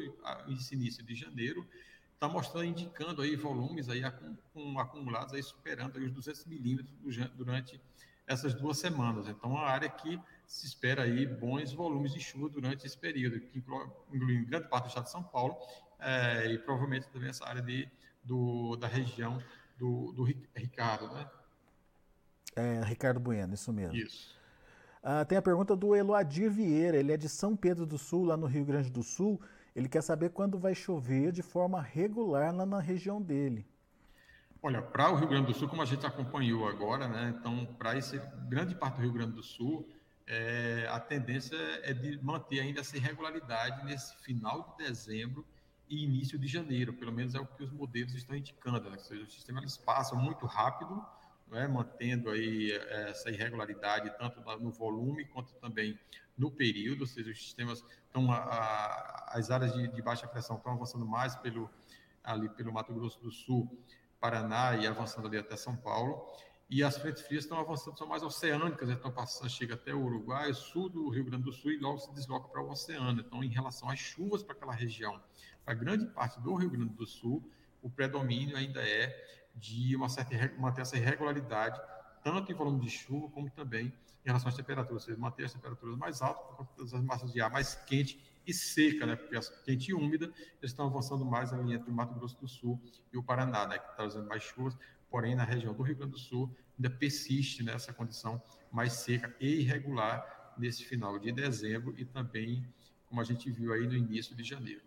esse 0.48 0.74
início 0.74 1.04
de 1.04 1.14
janeiro, 1.14 1.66
está 2.12 2.28
mostrando, 2.28 2.64
indicando 2.64 3.22
aí 3.22 3.36
volumes 3.36 3.88
aí 3.88 4.02
acumulados 4.04 5.34
aí 5.34 5.42
superando 5.42 5.98
aí 5.98 6.04
os 6.04 6.12
200 6.12 6.46
milímetros 6.46 6.94
durante 7.34 7.80
essas 8.26 8.54
duas 8.54 8.78
semanas. 8.78 9.28
Então, 9.28 9.50
é 9.50 9.54
uma 9.54 9.66
área 9.66 9.88
que 9.88 10.18
se 10.46 10.66
espera 10.66 11.02
aí 11.02 11.26
bons 11.26 11.72
volumes 11.72 12.12
de 12.12 12.20
chuva 12.20 12.48
durante 12.48 12.86
esse 12.86 12.96
período, 12.96 13.40
que 13.40 13.58
inclui, 13.58 14.44
grande 14.46 14.68
parte 14.68 14.84
do 14.84 14.88
estado 14.88 15.04
de 15.04 15.10
São 15.10 15.22
Paulo 15.22 15.56
é, 15.98 16.52
e 16.52 16.58
provavelmente 16.58 17.08
também 17.08 17.28
essa 17.28 17.46
área 17.46 17.62
de, 17.62 17.88
do, 18.22 18.76
da 18.76 18.86
região 18.86 19.38
do, 19.76 20.12
do 20.12 20.22
Ricardo, 20.54 21.12
né? 21.12 21.28
É, 22.56 22.82
Ricardo 22.84 23.18
Bueno, 23.20 23.54
isso 23.54 23.72
mesmo. 23.72 23.96
Isso. 23.96 24.34
Ah, 25.02 25.24
tem 25.24 25.36
a 25.36 25.42
pergunta 25.42 25.76
do 25.76 25.94
Eloadir 25.94 26.50
Vieira, 26.50 26.96
ele 26.96 27.12
é 27.12 27.16
de 27.16 27.28
São 27.28 27.54
Pedro 27.54 27.84
do 27.84 27.98
Sul, 27.98 28.24
lá 28.24 28.36
no 28.36 28.46
Rio 28.46 28.64
Grande 28.64 28.90
do 28.90 29.02
Sul. 29.02 29.40
Ele 29.76 29.88
quer 29.88 30.02
saber 30.02 30.30
quando 30.30 30.58
vai 30.58 30.74
chover 30.74 31.32
de 31.32 31.42
forma 31.42 31.82
regular 31.82 32.54
lá 32.54 32.64
na 32.64 32.80
região 32.80 33.20
dele. 33.20 33.66
Olha, 34.62 34.80
para 34.80 35.10
o 35.10 35.16
Rio 35.16 35.28
Grande 35.28 35.48
do 35.48 35.54
Sul, 35.54 35.68
como 35.68 35.82
a 35.82 35.84
gente 35.84 36.06
acompanhou 36.06 36.66
agora, 36.66 37.06
né? 37.06 37.34
Então, 37.38 37.66
para 37.78 37.98
esse 37.98 38.18
grande 38.48 38.74
parte 38.74 38.94
do 38.94 39.02
Rio 39.02 39.12
Grande 39.12 39.32
do 39.32 39.42
Sul, 39.42 39.86
é, 40.26 40.88
a 40.90 40.98
tendência 40.98 41.56
é 41.82 41.92
de 41.92 42.18
manter 42.24 42.60
ainda 42.60 42.80
essa 42.80 42.96
irregularidade 42.96 43.84
nesse 43.84 44.16
final 44.22 44.74
de 44.78 44.86
dezembro 44.86 45.44
e 45.86 46.02
início 46.02 46.38
de 46.38 46.46
janeiro, 46.46 46.94
pelo 46.94 47.12
menos 47.12 47.34
é 47.34 47.40
o 47.40 47.46
que 47.46 47.62
os 47.62 47.70
modelos 47.70 48.14
estão 48.14 48.34
indicando. 48.34 48.88
Né? 48.88 48.96
Ou 48.96 49.04
seja, 49.04 49.22
o 49.22 49.30
sistema 49.30 49.60
eles 49.60 49.76
passam 49.76 50.18
muito 50.18 50.46
rápido, 50.46 51.04
né? 51.48 51.66
mantendo 51.66 52.30
aí 52.30 52.72
é, 52.72 53.10
essa 53.10 53.30
irregularidade 53.30 54.12
tanto 54.18 54.40
no 54.60 54.70
volume 54.70 55.24
quanto 55.26 55.54
também 55.54 55.98
no 56.36 56.50
período, 56.50 57.02
ou 57.02 57.06
seja, 57.06 57.30
os 57.30 57.38
sistemas 57.38 57.84
estão 58.06 58.28
as 58.30 59.50
áreas 59.50 59.72
de, 59.72 59.88
de 59.88 60.02
baixa 60.02 60.26
pressão 60.26 60.56
estão 60.56 60.72
avançando 60.72 61.06
mais 61.06 61.36
pelo 61.36 61.70
ali 62.22 62.48
pelo 62.48 62.72
Mato 62.72 62.92
Grosso 62.92 63.20
do 63.20 63.30
Sul 63.30 63.78
Paraná 64.18 64.74
e 64.76 64.86
avançando 64.86 65.28
ali 65.28 65.36
até 65.36 65.56
São 65.56 65.76
Paulo. 65.76 66.26
E 66.70 66.82
as 66.82 66.96
frentes 66.96 67.22
frias 67.22 67.44
estão 67.44 67.58
avançando, 67.58 67.96
são 67.98 68.06
mais 68.06 68.22
oceânicas, 68.22 68.88
então 68.88 69.12
passando, 69.12 69.50
chega 69.50 69.74
até 69.74 69.94
o 69.94 70.02
Uruguai, 70.02 70.52
sul 70.54 70.88
do 70.88 71.10
Rio 71.10 71.24
Grande 71.24 71.44
do 71.44 71.52
Sul 71.52 71.72
e 71.72 71.76
logo 71.76 71.98
se 71.98 72.12
desloca 72.14 72.48
para 72.48 72.62
o 72.62 72.70
oceano. 72.70 73.20
Então, 73.20 73.44
em 73.44 73.48
relação 73.48 73.88
às 73.90 73.98
chuvas 73.98 74.42
para 74.42 74.54
aquela 74.54 74.72
região, 74.72 75.22
para 75.62 75.74
grande 75.74 76.06
parte 76.06 76.40
do 76.40 76.54
Rio 76.54 76.70
Grande 76.70 76.94
do 76.94 77.06
Sul, 77.06 77.46
o 77.82 77.90
predomínio 77.90 78.56
ainda 78.56 78.80
é 78.80 79.43
de 79.54 79.94
uma 79.96 80.08
certa 80.08 80.34
manter 80.58 80.82
essa 80.82 80.96
irregularidade, 80.96 81.80
tanto 82.22 82.50
em 82.50 82.54
volume 82.54 82.80
de 82.80 82.90
chuva 82.90 83.28
como 83.28 83.50
também 83.50 83.86
em 84.24 84.28
relação 84.28 84.48
às 84.48 84.56
temperaturas, 84.56 85.04
seja, 85.04 85.18
manter 85.18 85.44
as 85.44 85.52
temperaturas 85.52 85.96
mais 85.96 86.22
altas 86.22 86.46
por 86.46 86.56
conta 86.56 86.82
das 86.82 87.04
massas 87.04 87.32
de 87.32 87.40
ar 87.40 87.50
mais 87.50 87.74
quente 87.74 88.18
e 88.46 88.52
seca, 88.52 89.06
né? 89.06 89.16
Porque 89.16 89.38
quente 89.64 89.90
e 89.90 89.94
úmida 89.94 90.32
estão 90.62 90.86
avançando 90.86 91.24
mais 91.24 91.52
ali 91.52 91.74
entre 91.74 91.90
o 91.90 91.94
Mato 91.94 92.14
Grosso 92.14 92.38
do 92.40 92.48
Sul 92.48 92.80
e 93.12 93.18
o 93.18 93.22
Paraná, 93.22 93.66
né? 93.66 93.78
Que 93.78 93.84
está 93.84 93.96
trazendo 93.96 94.26
mais 94.26 94.42
chuvas, 94.42 94.76
porém 95.10 95.34
na 95.34 95.44
região 95.44 95.74
do 95.74 95.82
Rio 95.82 95.96
Grande 95.96 96.12
do 96.12 96.18
Sul 96.18 96.50
ainda 96.76 96.90
persiste 96.90 97.62
nessa 97.62 97.92
condição 97.92 98.42
mais 98.72 98.94
seca 98.94 99.34
e 99.38 99.60
irregular 99.60 100.54
nesse 100.58 100.84
final 100.84 101.18
de 101.18 101.30
dezembro 101.32 101.94
e 101.96 102.04
também, 102.04 102.66
como 103.08 103.20
a 103.20 103.24
gente 103.24 103.50
viu 103.50 103.72
aí 103.72 103.86
no 103.86 103.94
início 103.94 104.34
de 104.34 104.42
janeiro. 104.42 104.82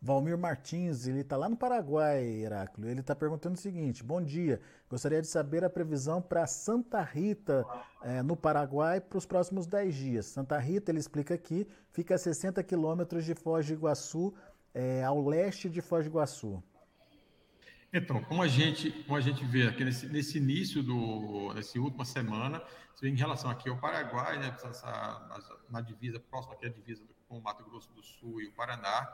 Valmir 0.00 0.36
Martins, 0.36 1.06
ele 1.06 1.20
está 1.20 1.36
lá 1.36 1.48
no 1.48 1.56
Paraguai, 1.56 2.22
Heráclio. 2.22 2.88
Ele 2.88 3.00
está 3.00 3.14
perguntando 3.14 3.54
o 3.54 3.58
seguinte: 3.58 4.04
Bom 4.04 4.22
dia, 4.22 4.60
gostaria 4.88 5.20
de 5.20 5.26
saber 5.26 5.64
a 5.64 5.70
previsão 5.70 6.20
para 6.20 6.46
Santa 6.46 7.02
Rita, 7.02 7.64
é, 8.02 8.22
no 8.22 8.36
Paraguai, 8.36 9.00
para 9.00 9.18
os 9.18 9.26
próximos 9.26 9.66
10 9.66 9.94
dias. 9.94 10.26
Santa 10.26 10.58
Rita, 10.58 10.90
ele 10.90 10.98
explica 10.98 11.34
aqui, 11.34 11.66
fica 11.90 12.14
a 12.14 12.18
60 12.18 12.62
quilômetros 12.62 13.24
de 13.24 13.34
Foz 13.34 13.66
do 13.66 13.72
Iguaçu, 13.72 14.34
é, 14.74 15.02
ao 15.02 15.26
leste 15.26 15.68
de 15.68 15.80
Foz 15.80 16.04
do 16.04 16.10
Iguaçu. 16.10 16.62
Então, 17.92 18.22
como 18.24 18.42
a 18.42 18.48
gente, 18.48 18.90
como 19.04 19.16
a 19.16 19.20
gente 19.20 19.44
vê 19.46 19.66
aqui 19.66 19.84
nesse, 19.84 20.06
nesse 20.06 20.38
início 20.38 20.82
do, 20.82 21.54
nessa 21.54 21.78
última 21.78 22.04
semana, 22.04 22.62
em 23.02 23.14
relação 23.14 23.50
aqui 23.50 23.68
ao 23.68 23.76
Paraguai, 23.78 24.38
né, 24.38 24.54
na, 24.82 25.40
na 25.70 25.80
divisa 25.80 26.18
próxima 26.18 26.54
aqui 26.54 26.66
à 26.66 26.68
divisa 26.68 27.02
com 27.28 27.38
o 27.38 27.42
Mato 27.42 27.64
Grosso 27.64 27.92
do 27.92 28.02
Sul 28.02 28.40
e 28.40 28.48
o 28.48 28.52
Paraná, 28.52 29.08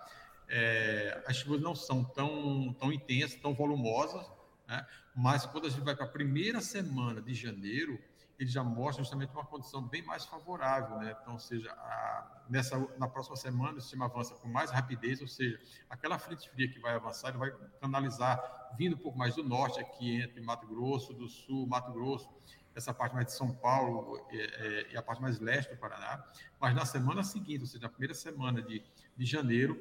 é, 0.54 1.24
as 1.26 1.36
chuvas 1.36 1.62
não 1.62 1.74
são 1.74 2.04
tão, 2.04 2.74
tão 2.74 2.92
intensas, 2.92 3.40
tão 3.40 3.54
volumosas, 3.54 4.30
né? 4.68 4.86
mas 5.16 5.46
quando 5.46 5.66
a 5.66 5.70
gente 5.70 5.82
vai 5.82 5.96
para 5.96 6.04
a 6.04 6.08
primeira 6.08 6.60
semana 6.60 7.22
de 7.22 7.32
janeiro, 7.32 7.98
ele 8.38 8.50
já 8.50 8.62
mostra 8.62 9.02
justamente 9.02 9.32
uma 9.32 9.46
condição 9.46 9.80
bem 9.80 10.02
mais 10.02 10.26
favorável, 10.26 10.98
né? 10.98 11.16
Então, 11.22 11.38
seja, 11.38 11.70
a, 11.70 12.42
nessa, 12.50 12.76
na 12.98 13.08
próxima 13.08 13.36
semana 13.36 13.78
o 13.78 13.80
sistema 13.80 14.06
avança 14.06 14.34
com 14.34 14.48
mais 14.48 14.70
rapidez, 14.70 15.22
ou 15.22 15.28
seja, 15.28 15.58
aquela 15.88 16.18
frente 16.18 16.50
fria 16.50 16.68
que 16.68 16.80
vai 16.80 16.94
avançar, 16.94 17.28
ele 17.28 17.38
vai 17.38 17.52
canalizar, 17.80 18.74
vindo 18.76 18.94
um 18.96 18.98
pouco 18.98 19.16
mais 19.16 19.36
do 19.36 19.44
norte, 19.44 19.80
aqui 19.80 20.20
entre 20.20 20.40
Mato 20.40 20.66
Grosso 20.66 21.14
do 21.14 21.28
Sul, 21.28 21.66
Mato 21.66 21.92
Grosso, 21.92 22.28
essa 22.74 22.92
parte 22.92 23.14
mais 23.14 23.26
de 23.26 23.32
São 23.32 23.54
Paulo 23.54 24.26
e, 24.30 24.40
é, 24.40 24.92
e 24.92 24.96
a 24.96 25.02
parte 25.02 25.22
mais 25.22 25.38
leste 25.38 25.70
do 25.70 25.76
Paraná. 25.78 26.22
Mas 26.60 26.74
na 26.74 26.84
semana 26.84 27.22
seguinte, 27.22 27.60
ou 27.60 27.66
seja, 27.66 27.82
na 27.82 27.88
primeira 27.88 28.14
semana 28.14 28.60
de, 28.60 28.82
de 29.16 29.24
janeiro, 29.24 29.80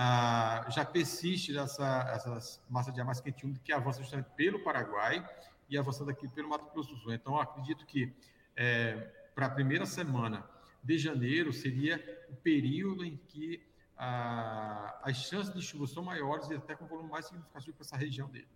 ah, 0.00 0.64
já 0.70 0.84
persiste 0.84 1.58
essa, 1.58 2.08
essa 2.14 2.60
massa 2.70 2.92
de 2.92 3.00
ar 3.00 3.04
mais 3.04 3.20
quente 3.20 3.44
úmida 3.44 3.58
que 3.64 3.72
avança 3.72 3.98
justamente 3.98 4.30
pelo 4.36 4.62
Paraguai 4.62 5.28
e 5.68 5.76
avançando 5.76 6.08
aqui 6.08 6.28
pelo 6.28 6.48
Mato 6.48 6.72
Grosso 6.72 6.94
do 6.94 7.00
Sul. 7.00 7.12
Então, 7.12 7.36
acredito 7.36 7.84
que 7.84 8.14
é, 8.54 8.92
para 9.34 9.46
a 9.46 9.50
primeira 9.50 9.84
semana 9.86 10.48
de 10.84 10.96
janeiro 10.96 11.52
seria 11.52 11.96
o 12.30 12.36
período 12.36 13.04
em 13.04 13.16
que 13.16 13.60
ah, 13.96 15.00
as 15.02 15.16
chances 15.16 15.52
de 15.52 15.60
chuva 15.60 15.88
são 15.88 16.04
maiores 16.04 16.48
e 16.48 16.54
até 16.54 16.76
com 16.76 16.86
volume 16.86 17.10
mais 17.10 17.26
significativo 17.26 17.76
para 17.76 17.84
essa 17.84 17.96
região 17.96 18.28
dele. 18.28 18.46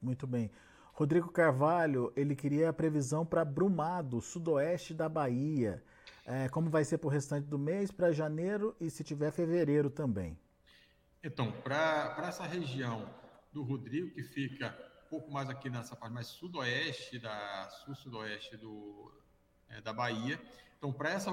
Muito 0.00 0.24
bem. 0.24 0.52
Rodrigo 0.92 1.32
Carvalho, 1.32 2.12
ele 2.14 2.36
queria 2.36 2.68
a 2.68 2.72
previsão 2.72 3.26
para 3.26 3.44
Brumado, 3.44 4.20
sudoeste 4.20 4.94
da 4.94 5.08
Bahia. 5.08 5.82
É, 6.24 6.48
como 6.48 6.70
vai 6.70 6.84
ser 6.84 6.98
para 6.98 7.08
o 7.08 7.10
restante 7.10 7.48
do 7.48 7.58
mês, 7.58 7.90
para 7.90 8.12
janeiro 8.12 8.76
e 8.80 8.88
se 8.88 9.02
tiver 9.02 9.32
fevereiro 9.32 9.90
também. 9.90 10.38
Então, 11.24 11.52
para 11.52 12.24
essa 12.26 12.44
região 12.44 13.08
do 13.52 13.62
Rodrigo, 13.62 14.10
que 14.10 14.24
fica 14.24 14.76
um 15.06 15.08
pouco 15.08 15.30
mais 15.30 15.48
aqui 15.48 15.70
nessa 15.70 15.94
parte 15.94 16.12
mais 16.12 16.26
sudoeste, 16.26 17.18
da 17.20 17.70
sul-sudoeste 17.70 18.56
do, 18.56 19.12
é, 19.68 19.80
da 19.80 19.92
Bahia, 19.92 20.40
então, 20.76 20.92
para 20.92 21.10
essa, 21.10 21.30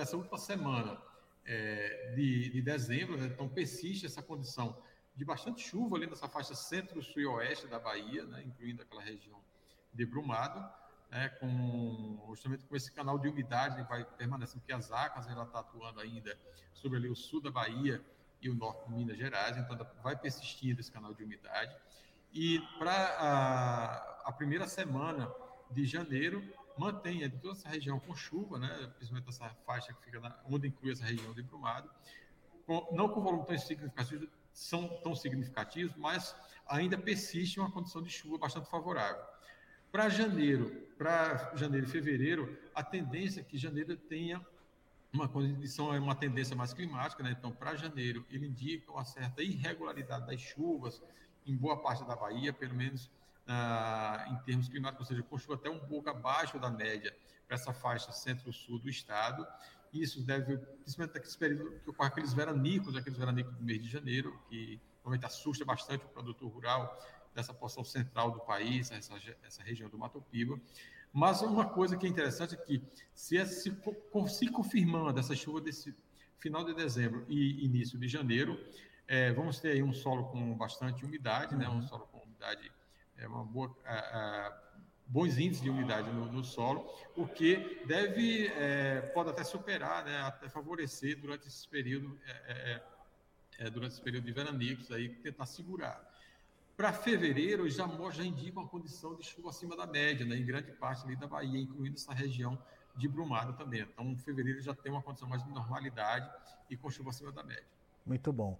essa 0.00 0.16
última 0.16 0.36
semana 0.36 1.00
é, 1.44 2.12
de, 2.16 2.50
de 2.50 2.60
dezembro, 2.60 3.16
né, 3.16 3.26
então 3.26 3.48
persiste 3.48 4.04
essa 4.04 4.20
condição 4.20 4.76
de 5.14 5.24
bastante 5.24 5.60
chuva 5.62 5.96
ali 5.96 6.08
nessa 6.08 6.28
faixa 6.28 6.56
centro-sul 6.56 7.22
e 7.22 7.26
oeste 7.26 7.68
da 7.68 7.78
Bahia, 7.78 8.24
né, 8.24 8.42
incluindo 8.44 8.82
aquela 8.82 9.00
região 9.00 9.40
de 9.94 10.04
Brumado, 10.04 10.58
né, 11.08 11.28
com, 11.28 12.24
justamente 12.30 12.64
com 12.64 12.74
esse 12.74 12.90
canal 12.90 13.16
de 13.16 13.28
umidade 13.28 13.76
que 13.76 13.88
vai 13.88 14.04
permanecendo, 14.04 14.60
porque 14.60 14.72
as 14.72 14.90
ACAS 14.90 15.28
ela 15.28 15.44
está 15.44 15.60
atuando 15.60 16.00
ainda 16.00 16.36
sobre 16.72 16.98
ali 16.98 17.08
o 17.08 17.14
sul 17.14 17.40
da 17.40 17.50
Bahia, 17.52 18.04
e 18.40 18.48
o 18.48 18.54
norte 18.54 18.88
de 18.88 18.94
Minas 18.94 19.16
Gerais, 19.16 19.56
então 19.56 19.76
vai 20.02 20.16
persistindo 20.16 20.80
esse 20.80 20.90
canal 20.90 21.12
de 21.14 21.22
umidade. 21.22 21.74
E 22.32 22.60
para 22.78 22.92
a, 22.92 24.28
a, 24.28 24.32
primeira 24.32 24.66
semana 24.66 25.30
de 25.70 25.84
janeiro, 25.84 26.42
mantém 26.78 27.28
toda 27.28 27.54
essa 27.54 27.68
região 27.68 27.98
com 27.98 28.14
chuva, 28.14 28.58
né, 28.58 28.92
principalmente 28.96 29.28
essa 29.28 29.48
faixa 29.66 29.92
que 29.92 30.04
fica 30.04 30.20
na, 30.20 30.38
onde 30.48 30.68
inclui 30.68 30.92
essa 30.92 31.04
região 31.04 31.34
de 31.34 31.42
Brumado, 31.42 31.90
com, 32.66 32.88
não 32.92 33.08
com 33.08 33.20
volume 33.20 33.46
tão 33.46 33.58
significativo, 33.58 34.28
são 34.52 34.88
tão 35.02 35.14
significativos, 35.14 35.94
mas 35.96 36.34
ainda 36.66 36.96
persiste 36.96 37.58
uma 37.58 37.70
condição 37.70 38.02
de 38.02 38.10
chuva 38.10 38.38
bastante 38.38 38.70
favorável. 38.70 39.22
Para 39.90 40.08
janeiro, 40.08 40.70
para 40.96 41.52
janeiro 41.56 41.86
e 41.86 41.90
fevereiro, 41.90 42.56
a 42.74 42.82
tendência 42.82 43.40
é 43.40 43.44
que 43.44 43.58
janeiro 43.58 43.96
tenha 43.96 44.44
uma 45.12 45.28
condição, 45.28 45.92
é 45.92 45.98
uma 45.98 46.14
tendência 46.14 46.54
mais 46.54 46.72
climática, 46.72 47.22
né? 47.22 47.34
Então, 47.36 47.50
para 47.50 47.74
janeiro, 47.76 48.24
ele 48.30 48.46
indica 48.46 48.90
uma 48.92 49.04
certa 49.04 49.42
irregularidade 49.42 50.26
das 50.26 50.40
chuvas 50.40 51.02
em 51.46 51.56
boa 51.56 51.76
parte 51.76 52.04
da 52.06 52.14
Bahia, 52.14 52.52
pelo 52.52 52.74
menos 52.74 53.10
ah, 53.46 54.26
em 54.30 54.36
termos 54.44 54.68
climáticos, 54.68 55.08
ou 55.08 55.16
seja, 55.16 55.26
com 55.28 55.36
chuva 55.36 55.54
até 55.54 55.68
um 55.68 55.80
pouco 55.80 56.08
abaixo 56.08 56.58
da 56.58 56.70
média 56.70 57.14
para 57.46 57.56
essa 57.56 57.72
faixa 57.72 58.12
centro-sul 58.12 58.78
do 58.78 58.88
estado. 58.88 59.46
Isso 59.92 60.22
deve, 60.22 60.56
principalmente 60.56 61.14
naquele 61.14 61.36
período 61.36 61.80
que 61.80 61.90
ocorre 61.90 62.08
aqueles 62.08 62.32
veranicos, 62.32 62.94
aqueles 62.94 63.18
veranicos 63.18 63.52
do 63.56 63.64
mês 63.64 63.82
de 63.82 63.88
janeiro, 63.88 64.40
que 64.48 64.80
normalmente 65.02 65.26
assusta 65.26 65.64
bastante 65.64 66.04
o 66.04 66.08
produtor 66.08 66.48
rural 66.48 66.96
dessa 67.34 67.52
porção 67.52 67.82
central 67.82 68.30
do 68.30 68.40
país, 68.40 68.90
essa, 68.92 69.14
essa 69.42 69.62
região 69.62 69.88
do 69.88 69.98
Mato 69.98 70.20
Piba. 70.30 70.60
Mas 71.12 71.42
uma 71.42 71.68
coisa 71.68 71.96
que 71.96 72.06
é 72.06 72.08
interessante 72.08 72.54
é 72.54 72.56
que, 72.56 72.82
se, 73.14 73.44
se, 73.46 73.76
se 74.28 74.50
confirmando 74.50 75.18
essa 75.18 75.34
chuva 75.34 75.60
desse 75.60 75.94
final 76.38 76.64
de 76.64 76.74
dezembro 76.74 77.24
e 77.28 77.64
início 77.64 77.98
de 77.98 78.08
janeiro, 78.08 78.58
é, 79.06 79.32
vamos 79.32 79.58
ter 79.58 79.72
aí 79.72 79.82
um 79.82 79.92
solo 79.92 80.28
com 80.28 80.54
bastante 80.56 81.04
umidade, 81.04 81.56
né? 81.56 81.68
um 81.68 81.74
uhum. 81.74 81.82
solo 81.82 82.06
com 82.06 82.18
umidade, 82.18 82.70
é, 83.18 83.26
uma 83.26 83.44
boa, 83.44 83.76
bons 85.10 85.36
índices 85.36 85.60
de 85.60 85.68
umidade 85.68 86.08
no, 86.12 86.30
no, 86.30 86.44
solo, 86.44 86.88
o 87.16 87.26
que 87.26 87.84
deve, 87.86 88.46
é, 88.46 89.00
pode 89.12 89.30
até 89.30 89.42
superar, 89.42 90.04
né? 90.04 90.18
até 90.18 90.48
favorecer 90.48 91.20
durante 91.20 91.48
esse 91.48 91.68
período, 91.68 92.16
é, 92.24 92.30
é, 92.52 92.82
é, 93.66 93.70
durante 93.70 93.92
esse 93.92 94.00
período 94.00 94.24
de 94.24 94.32
veranicos, 94.32 94.92
aí, 94.92 95.08
tentar 95.08 95.46
segurar. 95.46 96.08
Para 96.80 96.94
fevereiro, 96.94 97.68
já, 97.68 97.86
já 98.10 98.24
indica 98.24 98.58
uma 98.58 98.66
condição 98.66 99.14
de 99.14 99.22
chuva 99.22 99.50
acima 99.50 99.76
da 99.76 99.86
média, 99.86 100.24
né, 100.24 100.34
em 100.34 100.46
grande 100.46 100.72
parte 100.72 101.04
ali 101.04 101.14
da 101.14 101.26
Bahia, 101.26 101.60
incluindo 101.60 101.96
essa 101.96 102.14
região 102.14 102.58
de 102.96 103.06
Brumado 103.06 103.52
também. 103.52 103.82
Então, 103.82 104.16
fevereiro 104.16 104.62
já 104.62 104.74
tem 104.74 104.90
uma 104.90 105.02
condição 105.02 105.28
mais 105.28 105.44
de 105.44 105.50
normalidade 105.50 106.26
e 106.70 106.78
com 106.78 106.88
chuva 106.88 107.10
acima 107.10 107.30
da 107.32 107.42
média. 107.42 107.66
Muito 108.06 108.32
bom. 108.32 108.58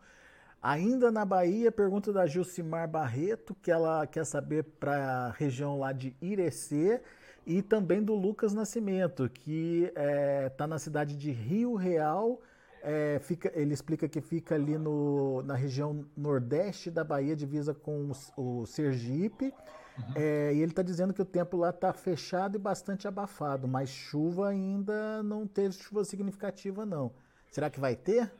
Ainda 0.62 1.10
na 1.10 1.24
Bahia, 1.24 1.72
pergunta 1.72 2.12
da 2.12 2.26
Gilcimar 2.26 2.86
Barreto, 2.86 3.54
que 3.54 3.70
ela 3.70 4.06
quer 4.06 4.26
saber 4.26 4.64
para 4.64 5.28
a 5.28 5.30
região 5.30 5.78
lá 5.78 5.90
de 5.90 6.14
Irecê 6.20 7.00
e 7.46 7.62
também 7.62 8.02
do 8.02 8.14
Lucas 8.14 8.52
Nascimento, 8.52 9.30
que 9.30 9.84
está 9.84 10.02
é, 10.02 10.48
tá 10.50 10.66
na 10.66 10.78
cidade 10.78 11.16
de 11.16 11.30
Rio 11.30 11.74
Real, 11.74 12.38
é, 12.82 13.18
fica, 13.20 13.50
ele 13.54 13.74
explica 13.74 14.08
que 14.08 14.20
fica 14.20 14.54
ali 14.54 14.78
no, 14.78 15.42
na 15.42 15.54
região 15.54 16.04
nordeste 16.16 16.90
da 16.90 17.04
Bahia, 17.04 17.36
divisa 17.36 17.74
com 17.74 18.10
o, 18.36 18.60
o 18.60 18.66
Sergipe. 18.66 19.52
Uhum. 19.98 20.12
É, 20.14 20.54
e 20.54 20.62
ele 20.62 20.72
está 20.72 20.82
dizendo 20.82 21.12
que 21.12 21.20
o 21.20 21.24
tempo 21.24 21.56
lá 21.56 21.70
está 21.70 21.92
fechado 21.92 22.56
e 22.56 22.58
bastante 22.58 23.06
abafado, 23.06 23.68
mas 23.68 23.90
chuva 23.90 24.48
ainda 24.48 25.22
não 25.22 25.46
teve 25.46 25.74
chuva 25.74 26.04
significativa, 26.04 26.86
não. 26.86 27.12
Será 27.50 27.68
que 27.68 27.80
vai 27.80 27.96
ter? 27.96 28.32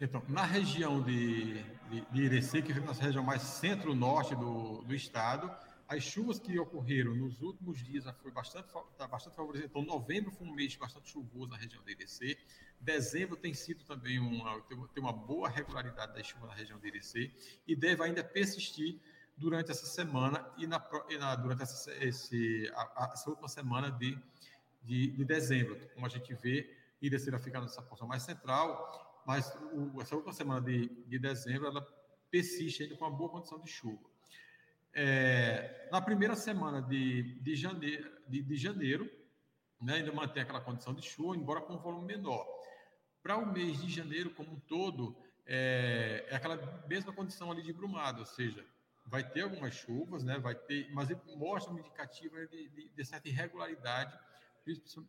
Então, 0.00 0.22
na 0.28 0.44
região 0.44 1.00
de, 1.00 1.62
de, 1.90 2.00
de 2.10 2.22
Irecê, 2.22 2.62
que 2.62 2.72
fica 2.72 2.86
na 2.86 2.92
região 2.92 3.22
mais 3.22 3.42
centro-norte 3.42 4.34
do, 4.34 4.82
do 4.82 4.94
estado, 4.94 5.50
as 5.92 6.02
chuvas 6.02 6.38
que 6.38 6.58
ocorreram 6.58 7.14
nos 7.14 7.42
últimos 7.42 7.78
dias 7.84 8.04
já 8.04 8.14
foi 8.14 8.30
bastante, 8.30 8.72
tá 8.96 9.06
bastante. 9.06 9.36
Então, 9.62 9.82
novembro 9.82 10.30
foi 10.30 10.46
um 10.46 10.54
mês 10.54 10.74
bastante 10.74 11.10
chuvoso 11.10 11.50
na 11.50 11.56
região 11.58 11.82
de 11.84 11.92
Irecê. 11.92 12.38
Dezembro 12.80 13.36
tem 13.36 13.52
sido 13.52 13.84
também 13.84 14.18
uma, 14.18 14.58
tem 14.62 15.02
uma 15.02 15.12
boa 15.12 15.50
regularidade 15.50 16.14
da 16.14 16.22
chuva 16.22 16.46
na 16.46 16.54
região 16.54 16.78
de 16.78 16.88
Irecê 16.88 17.30
e 17.66 17.76
deve 17.76 18.02
ainda 18.02 18.24
persistir 18.24 18.98
durante 19.36 19.70
essa 19.70 19.84
semana 19.84 20.50
e, 20.56 20.66
na, 20.66 20.82
e 21.10 21.18
na, 21.18 21.36
durante 21.36 21.62
essa, 21.62 21.92
esse, 22.02 22.72
a, 22.74 23.10
essa 23.12 23.28
última 23.28 23.48
semana 23.48 23.90
de, 23.90 24.18
de, 24.82 25.10
de, 25.10 25.24
dezembro. 25.26 25.78
Como 25.92 26.06
a 26.06 26.08
gente 26.08 26.32
vê, 26.34 26.74
Irecê 27.02 27.30
vai 27.30 27.40
ficar 27.40 27.60
nessa 27.60 27.82
porção 27.82 28.08
mais 28.08 28.22
central, 28.22 29.22
mas 29.26 29.54
o, 29.72 30.00
essa 30.00 30.16
última 30.16 30.32
semana 30.32 30.62
de, 30.62 30.88
de 31.06 31.18
dezembro 31.18 31.66
ela 31.66 31.82
persiste 32.30 32.82
ainda 32.82 32.96
com 32.96 33.04
uma 33.04 33.14
boa 33.14 33.30
condição 33.30 33.60
de 33.60 33.70
chuva. 33.70 34.11
É, 34.94 35.88
na 35.90 36.00
primeira 36.00 36.34
semana 36.34 36.82
de, 36.82 37.40
de 37.40 37.56
janeiro, 37.56 38.10
de, 38.28 38.42
de 38.42 38.56
janeiro 38.56 39.10
né, 39.80 39.94
ainda 39.94 40.12
mantém 40.12 40.42
aquela 40.42 40.60
condição 40.60 40.94
de 40.94 41.02
chuva, 41.02 41.36
embora 41.36 41.60
com 41.60 41.74
um 41.74 41.78
volume 41.78 42.06
menor. 42.06 42.46
Para 43.22 43.36
o 43.36 43.52
mês 43.52 43.80
de 43.80 43.90
janeiro 43.90 44.30
como 44.30 44.52
um 44.52 44.60
todo, 44.60 45.16
é, 45.46 46.26
é, 46.28 46.36
aquela 46.36 46.56
mesma 46.86 47.12
condição 47.12 47.50
ali 47.50 47.62
de 47.62 47.72
brumado, 47.72 48.20
ou 48.20 48.26
seja, 48.26 48.64
vai 49.04 49.28
ter 49.28 49.42
algumas 49.42 49.74
chuvas, 49.74 50.22
né, 50.22 50.38
vai 50.38 50.54
ter, 50.54 50.90
mas 50.92 51.08
mostra 51.36 51.72
uma 51.72 51.80
indicativa 51.80 52.46
de, 52.46 52.68
de, 52.68 52.88
de 52.88 53.04
certa 53.04 53.28
irregularidade, 53.28 54.16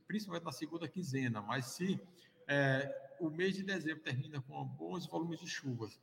principalmente 0.07 0.43
na 0.43 0.51
segunda 0.51 0.87
quinzena. 0.87 1.41
Mas 1.41 1.65
se 1.65 1.99
é, 2.47 3.15
o 3.19 3.29
mês 3.29 3.55
de 3.55 3.63
dezembro 3.63 4.01
termina 4.03 4.41
com 4.41 4.63
bons 4.65 5.05
volumes 5.05 5.39
de 5.39 5.47
chuvas, 5.47 5.99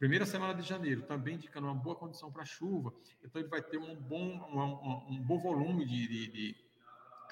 primeira 0.00 0.24
semana 0.24 0.54
de 0.54 0.66
janeiro 0.66 1.02
também 1.02 1.34
indicando 1.34 1.66
uma 1.66 1.74
boa 1.74 1.94
condição 1.94 2.32
para 2.32 2.42
chuva, 2.42 2.90
então 3.22 3.38
ele 3.38 3.50
vai 3.50 3.60
ter 3.60 3.76
um 3.76 3.94
bom, 3.94 4.18
um, 4.18 5.14
um 5.14 5.22
bom 5.22 5.38
volume 5.38 5.84
de, 5.84 6.08
de, 6.08 6.56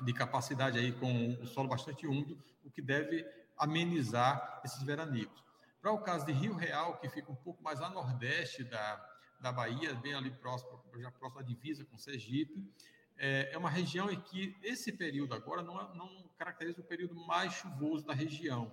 de 0.04 0.12
capacidade 0.12 0.78
aí 0.78 0.92
com 0.92 1.32
o 1.40 1.46
solo 1.46 1.66
bastante 1.66 2.06
úmido, 2.06 2.38
o 2.62 2.70
que 2.70 2.82
deve 2.82 3.26
amenizar 3.56 4.60
esses 4.62 4.82
veranicos. 4.82 5.42
Para 5.80 5.92
o 5.92 6.02
caso 6.02 6.26
de 6.26 6.32
Rio 6.32 6.54
Real, 6.54 6.98
que 6.98 7.08
fica 7.08 7.32
um 7.32 7.36
pouco 7.36 7.62
mais 7.62 7.80
a 7.80 7.88
nordeste 7.88 8.62
da, 8.64 9.02
da 9.40 9.50
Bahia, 9.50 9.94
bem 9.94 10.12
ali 10.12 10.30
próximo, 10.30 10.78
já 10.98 11.10
próximo 11.10 11.40
à 11.40 11.42
divisa 11.42 11.86
com 11.86 11.96
Sergipe, 11.96 12.70
é, 13.16 13.48
é 13.50 13.56
uma 13.56 13.70
região 13.70 14.10
em 14.10 14.20
que 14.20 14.54
esse 14.62 14.92
período 14.92 15.34
agora 15.34 15.62
não, 15.62 15.80
é, 15.80 15.96
não 15.96 16.28
caracteriza 16.36 16.82
o 16.82 16.84
período 16.84 17.14
mais 17.14 17.54
chuvoso 17.54 18.04
da 18.04 18.12
região. 18.12 18.70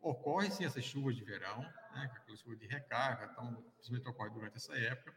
Ocorrem 0.00 0.50
sim 0.50 0.64
essas 0.64 0.84
chuvas 0.84 1.16
de 1.16 1.24
verão, 1.24 1.60
né, 1.60 2.10
aquelas 2.14 2.40
chuvas 2.40 2.58
de 2.58 2.66
recarga, 2.66 3.30
então, 3.32 3.62
principalmente 3.76 4.08
ocorre 4.08 4.30
durante 4.30 4.56
essa 4.56 4.76
época. 4.76 5.14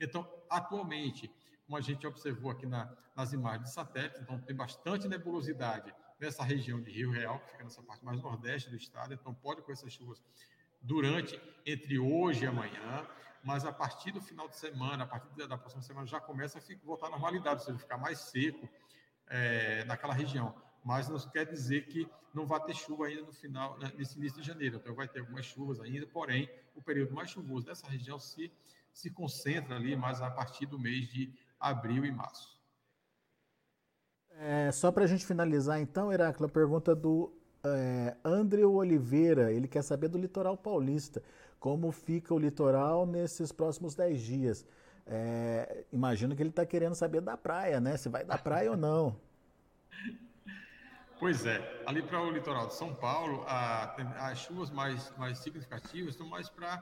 Então, 0.00 0.28
atualmente, 0.50 1.30
como 1.66 1.76
a 1.76 1.80
gente 1.80 2.06
observou 2.06 2.50
aqui 2.50 2.66
na, 2.66 2.92
nas 3.14 3.32
imagens 3.32 3.68
de 3.68 3.74
satélite, 3.74 4.20
então 4.20 4.40
tem 4.40 4.54
bastante 4.54 5.06
nebulosidade 5.06 5.94
nessa 6.18 6.42
região 6.42 6.80
de 6.80 6.90
Rio 6.90 7.10
Real, 7.10 7.38
que 7.40 7.50
fica 7.50 7.64
nessa 7.64 7.82
parte 7.82 8.04
mais 8.04 8.20
nordeste 8.20 8.70
do 8.70 8.76
estado, 8.76 9.14
então 9.14 9.34
pode 9.34 9.62
com 9.62 9.72
essas 9.72 9.92
chuvas 9.92 10.22
durante, 10.80 11.40
entre 11.64 11.98
hoje 11.98 12.44
e 12.44 12.46
amanhã, 12.46 13.08
mas 13.42 13.64
a 13.64 13.72
partir 13.72 14.12
do 14.12 14.20
final 14.20 14.48
de 14.48 14.56
semana, 14.56 15.04
a 15.04 15.06
partir 15.06 15.46
da 15.46 15.58
próxima 15.58 15.82
semana, 15.82 16.06
já 16.06 16.20
começa 16.20 16.58
a 16.58 16.60
ficar, 16.60 16.84
voltar 16.84 17.06
à 17.06 17.10
normalidade, 17.10 17.60
ou 17.60 17.66
seja, 17.66 17.78
ficar 17.78 17.98
mais 17.98 18.18
seco 18.18 18.68
é, 19.26 19.84
naquela 19.84 20.14
região. 20.14 20.54
Mas 20.84 21.08
não 21.08 21.18
quer 21.18 21.46
dizer 21.46 21.86
que 21.86 22.08
não 22.34 22.46
vai 22.46 22.62
ter 22.64 22.74
chuva 22.74 23.06
ainda 23.06 23.22
no 23.22 23.32
final, 23.32 23.78
né, 23.78 23.92
nesse 23.96 24.18
início 24.18 24.40
de 24.40 24.46
janeiro. 24.46 24.76
Então, 24.76 24.94
vai 24.94 25.06
ter 25.06 25.20
algumas 25.20 25.44
chuvas 25.44 25.80
ainda, 25.80 26.06
porém, 26.06 26.48
o 26.74 26.82
período 26.82 27.14
mais 27.14 27.30
chuvoso 27.30 27.66
dessa 27.66 27.86
região 27.86 28.18
se, 28.18 28.50
se 28.92 29.10
concentra 29.10 29.76
ali 29.76 29.94
mais 29.94 30.20
a 30.20 30.30
partir 30.30 30.66
do 30.66 30.78
mês 30.78 31.08
de 31.08 31.32
abril 31.60 32.04
e 32.04 32.10
março. 32.10 32.60
É, 34.30 34.72
só 34.72 34.90
para 34.90 35.04
a 35.04 35.06
gente 35.06 35.26
finalizar, 35.26 35.80
então, 35.80 36.12
Heráclito, 36.12 36.46
a 36.46 36.48
pergunta 36.48 36.94
do 36.94 37.32
é, 37.64 38.16
André 38.24 38.64
Oliveira, 38.64 39.52
ele 39.52 39.68
quer 39.68 39.82
saber 39.82 40.08
do 40.08 40.18
litoral 40.18 40.56
paulista, 40.56 41.22
como 41.60 41.92
fica 41.92 42.34
o 42.34 42.38
litoral 42.38 43.06
nesses 43.06 43.52
próximos 43.52 43.94
10 43.94 44.20
dias. 44.20 44.66
É, 45.06 45.84
imagino 45.92 46.34
que 46.34 46.42
ele 46.42 46.50
está 46.50 46.64
querendo 46.64 46.94
saber 46.94 47.20
da 47.20 47.36
praia, 47.36 47.80
né? 47.80 47.96
Se 47.96 48.08
vai 48.08 48.24
da 48.24 48.38
praia 48.38 48.70
ou 48.70 48.76
não. 48.76 49.16
Pois 51.22 51.46
é, 51.46 51.84
ali 51.86 52.02
para 52.02 52.20
o 52.20 52.32
litoral 52.32 52.66
de 52.66 52.74
São 52.74 52.92
Paulo, 52.92 53.44
a, 53.46 53.94
as 54.28 54.40
chuvas 54.40 54.72
mais, 54.72 55.16
mais 55.16 55.38
significativas 55.38 56.14
estão 56.14 56.26
mais 56.26 56.48
para 56.48 56.80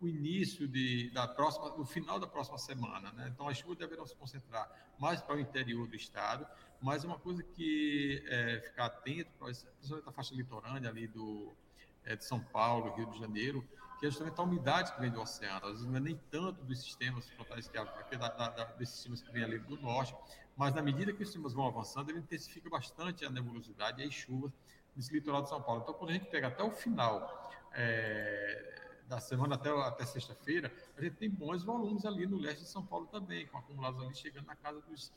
o 0.00 0.08
início 0.08 0.66
de, 0.66 1.10
da 1.10 1.28
próxima, 1.28 1.74
o 1.74 1.84
final 1.84 2.18
da 2.18 2.26
próxima 2.26 2.56
semana, 2.56 3.12
né? 3.12 3.30
Então 3.34 3.46
as 3.48 3.58
chuvas 3.58 3.76
deverão 3.76 4.06
se 4.06 4.16
concentrar 4.16 4.66
mais 4.98 5.20
para 5.20 5.36
o 5.36 5.38
interior 5.38 5.86
do 5.86 5.94
estado 5.94 6.46
mas 6.80 7.04
uma 7.04 7.18
coisa 7.18 7.42
que 7.42 8.24
é 8.28 8.62
ficar 8.64 8.86
atento, 8.86 9.30
principalmente 9.38 10.08
a 10.08 10.12
faixa 10.12 10.34
litorânea 10.34 10.88
ali 10.88 11.06
do, 11.06 11.54
é, 12.02 12.16
de 12.16 12.24
São 12.24 12.40
Paulo, 12.40 12.94
Rio 12.94 13.10
de 13.10 13.18
Janeiro, 13.18 13.62
que 13.98 14.06
é 14.06 14.10
justamente 14.10 14.38
a 14.38 14.42
umidade 14.42 14.92
que 14.92 15.00
vem 15.00 15.10
do 15.10 15.20
oceano. 15.20 15.66
Às 15.66 15.72
vezes 15.72 15.86
não 15.86 15.96
é 15.96 16.00
nem 16.00 16.16
tanto 16.30 16.62
dos 16.64 16.80
sistemas 16.80 17.28
frontais 17.30 17.68
que, 17.68 17.78
é 17.78 18.18
da, 18.18 18.28
da, 18.28 18.64
desses 18.72 18.96
sistemas 18.96 19.22
que 19.22 19.32
vêm 19.32 19.44
ali 19.44 19.58
do 19.58 19.76
norte, 19.76 20.14
mas 20.56 20.74
na 20.74 20.82
medida 20.82 21.12
que 21.12 21.22
os 21.22 21.28
sistemas 21.28 21.52
vão 21.52 21.66
avançando, 21.66 22.10
ele 22.10 22.18
intensifica 22.18 22.68
bastante 22.68 23.24
a 23.24 23.30
nebulosidade 23.30 24.02
e 24.02 24.06
as 24.06 24.14
chuvas 24.14 24.52
nesse 24.94 25.12
litoral 25.12 25.42
de 25.42 25.48
São 25.48 25.62
Paulo. 25.62 25.82
Então, 25.82 25.94
quando 25.94 26.10
a 26.10 26.12
gente 26.14 26.26
pega 26.26 26.48
até 26.48 26.62
o 26.62 26.70
final 26.70 27.50
é, 27.72 29.00
da 29.06 29.20
semana 29.20 29.54
até, 29.54 29.70
até 29.70 30.04
sexta-feira, 30.04 30.72
a 30.96 31.02
gente 31.02 31.16
tem 31.16 31.30
bons 31.30 31.62
volumes 31.62 32.04
ali 32.04 32.26
no 32.26 32.38
leste 32.38 32.62
de 32.62 32.68
São 32.68 32.84
Paulo 32.84 33.06
também, 33.06 33.46
com 33.46 33.58
acumulados 33.58 34.02
ali 34.02 34.14
chegando 34.14 34.46
na 34.46 34.56
casa 34.56 34.80
dos 34.82 35.12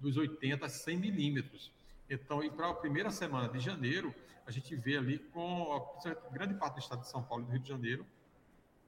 dos 0.00 0.16
80 0.16 0.66
a 0.66 0.68
100 0.68 0.98
milímetros. 0.98 1.72
Então, 2.08 2.42
e 2.42 2.50
para 2.50 2.68
a 2.68 2.74
primeira 2.74 3.10
semana 3.10 3.48
de 3.48 3.58
janeiro, 3.58 4.14
a 4.46 4.50
gente 4.50 4.74
vê 4.76 4.98
ali 4.98 5.18
com 5.18 5.98
grande 6.30 6.54
parte 6.54 6.74
do 6.74 6.80
estado 6.80 7.00
de 7.00 7.08
São 7.08 7.22
Paulo 7.22 7.44
e 7.44 7.46
do 7.46 7.52
Rio 7.52 7.60
de 7.60 7.68
Janeiro, 7.68 8.06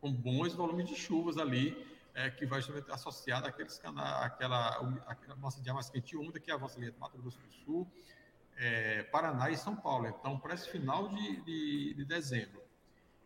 com 0.07 0.13
bons 0.13 0.55
volumes 0.55 0.87
de 0.89 0.95
chuvas 0.95 1.37
ali, 1.37 1.77
é, 2.15 2.31
que 2.31 2.47
vai 2.47 2.61
justamente 2.61 2.91
associado 2.91 3.47
àqueles 3.47 3.79
canais, 3.79 4.25
àquela, 4.25 4.69
àquela 5.07 5.37
massa 5.37 5.61
de 5.61 5.69
ar 5.69 5.75
mais 5.75 5.91
quente 5.91 6.15
e 6.15 6.17
úmida 6.17 6.39
que 6.39 6.51
avança 6.51 6.79
ali 6.79 6.87
entre 6.87 7.01
Mato 7.01 7.19
Grosso 7.19 7.39
do 7.41 7.53
Sul, 7.53 7.91
é, 8.57 9.03
Paraná 9.05 9.51
e 9.51 9.57
São 9.57 9.75
Paulo. 9.75 10.07
Então, 10.07 10.39
para 10.39 10.55
esse 10.55 10.69
final 10.71 11.09
de, 11.09 11.41
de, 11.43 11.95
de, 11.95 12.05
dezembro 12.05 12.63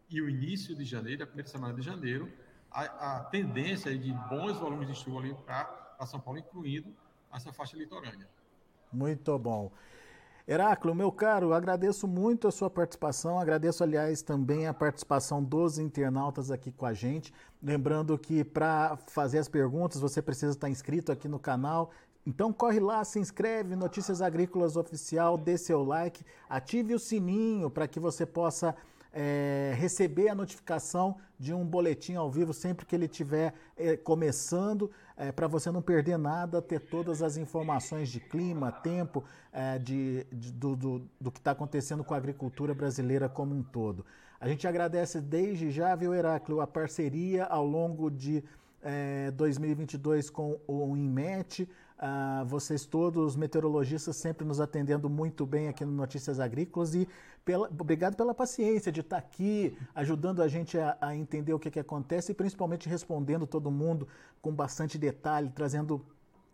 e 0.09 0.21
o 0.21 0.29
início 0.29 0.75
de 0.75 0.85
janeiro, 0.85 1.23
a 1.23 1.27
primeira 1.27 1.49
semana 1.49 1.75
de 1.75 1.83
janeiro, 1.83 2.33
a, 2.71 3.19
a 3.19 3.25
tendência 3.25 3.91
é 3.91 3.95
de 3.97 4.13
bons 4.29 4.57
volumes 4.59 4.89
de 4.89 4.95
chuva 4.95 5.21
ali 5.21 5.35
para 5.35 6.07
São 6.07 6.19
Paulo, 6.19 6.39
incluindo 6.39 6.93
essa 7.33 7.53
faixa 7.53 7.77
litorânea. 7.77 8.29
Muito 8.93 9.39
bom. 9.39 9.71
Heráclio, 10.51 10.97
meu 10.97 11.13
caro, 11.13 11.53
agradeço 11.53 12.09
muito 12.09 12.49
a 12.49 12.51
sua 12.51 12.69
participação, 12.69 13.39
agradeço, 13.39 13.85
aliás, 13.85 14.21
também 14.21 14.67
a 14.67 14.75
participação 14.75 15.41
dos 15.41 15.79
internautas 15.79 16.51
aqui 16.51 16.73
com 16.73 16.85
a 16.85 16.93
gente. 16.93 17.33
Lembrando 17.63 18.19
que 18.19 18.43
para 18.43 18.99
fazer 19.07 19.39
as 19.39 19.49
perguntas 19.49 20.01
você 20.01 20.21
precisa 20.21 20.51
estar 20.51 20.69
inscrito 20.69 21.13
aqui 21.13 21.29
no 21.29 21.39
canal. 21.39 21.93
Então 22.27 22.53
corre 22.53 22.81
lá, 22.81 23.05
se 23.05 23.21
inscreve, 23.21 23.77
Notícias 23.77 24.21
Agrícolas 24.21 24.77
Oficial, 24.77 25.39
dê 25.39 25.57
seu 25.57 25.85
like, 25.85 26.25
ative 26.49 26.95
o 26.95 26.99
sininho 26.99 27.71
para 27.71 27.87
que 27.87 28.01
você 28.01 28.27
possa 28.27 28.75
é, 29.13 29.73
receber 29.77 30.31
a 30.31 30.35
notificação 30.35 31.17
de 31.39 31.55
um 31.55 31.65
boletim 31.65 32.15
ao 32.15 32.31
vivo 32.31 32.53
sempre 32.53 32.85
que 32.85 32.95
ele 32.95 33.07
estiver 33.07 33.55
é, 33.77 33.97
começando, 33.97 34.91
é, 35.21 35.31
para 35.31 35.47
você 35.47 35.71
não 35.71 35.83
perder 35.83 36.17
nada, 36.17 36.63
ter 36.63 36.81
todas 36.81 37.23
as 37.23 37.37
informações 37.37 38.09
de 38.09 38.19
clima, 38.19 38.73
tempo, 38.73 39.23
é, 39.53 39.79
de, 39.79 40.27
de, 40.33 40.51
do, 40.51 40.75
do, 40.75 41.03
do, 41.21 41.31
que 41.31 41.39
está 41.39 41.51
acontecendo 41.51 42.03
com 42.03 42.15
a 42.15 42.17
agricultura 42.17 42.73
brasileira 42.73 43.29
como 43.29 43.55
um 43.55 43.63
todo. 43.63 44.07
A 44.41 44.49
gente 44.49 44.67
agradece 44.67 45.21
desde 45.21 45.71
já, 45.71 45.95
viu, 45.95 46.15
Heráclio, 46.15 46.63
a 46.63 46.67
parceria 46.67 47.45
ao 47.45 47.67
longo 47.67 48.11
de 48.11 48.43
2022 49.35 50.29
é, 50.29 50.33
com 50.33 50.59
o 50.67 50.97
INMET, 50.97 51.69
Uh, 52.01 52.47
vocês 52.47 52.87
todos, 52.87 53.37
meteorologistas, 53.37 54.17
sempre 54.17 54.43
nos 54.43 54.59
atendendo 54.59 55.11
muito 55.11 55.45
bem 55.45 55.69
aqui 55.69 55.85
no 55.85 55.93
Notícias 55.93 56.41
Agrícolas 56.41 56.95
e 56.95 57.07
pela, 57.45 57.69
obrigado 57.69 58.17
pela 58.17 58.35
paciência 58.35 58.93
de 58.93 59.01
estar 59.01 59.17
aqui, 59.17 59.77
ajudando 59.95 60.43
a 60.43 60.49
gente 60.49 60.79
a, 60.79 60.97
a 61.01 61.17
entender 61.17 61.53
o 61.53 61.59
que, 61.59 61.71
que 61.71 61.81
acontece 61.81 62.33
e 62.33 62.35
principalmente 62.35 62.89
respondendo 62.89 63.47
todo 63.47 63.71
mundo 63.71 64.07
com 64.41 64.53
bastante 64.53 64.99
detalhe, 64.99 65.51
trazendo 65.51 66.05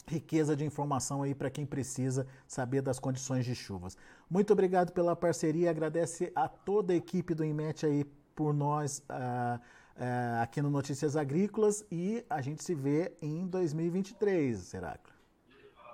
riqueza 0.07 0.57
de 0.57 0.65
informação 0.65 1.23
aí 1.23 1.35
para 1.35 1.51
quem 1.51 1.67
precisa 1.67 2.27
saber 2.47 2.81
das 2.81 2.99
condições 2.99 3.45
de 3.45 3.55
chuvas. 3.55 3.97
Muito 4.31 4.53
obrigado 4.53 4.93
pela 4.93 5.17
parceria, 5.17 5.71
agradece 5.71 6.33
a 6.35 6.49
toda 6.49 6.93
a 6.93 6.97
equipe 6.97 7.35
do 7.35 7.45
IMET 7.45 7.85
aí 7.85 8.05
por 8.35 8.55
nós 8.55 8.99
uh, 9.11 9.59
uh, 9.59 10.43
aqui 10.43 10.63
no 10.63 10.71
Notícias 10.71 11.17
Agrícolas 11.17 11.85
e 11.91 12.25
a 12.31 12.41
gente 12.41 12.63
se 12.63 12.75
vê 12.75 13.17
em 13.21 13.47
2023, 13.47 14.59
Seráculo. 14.59 15.17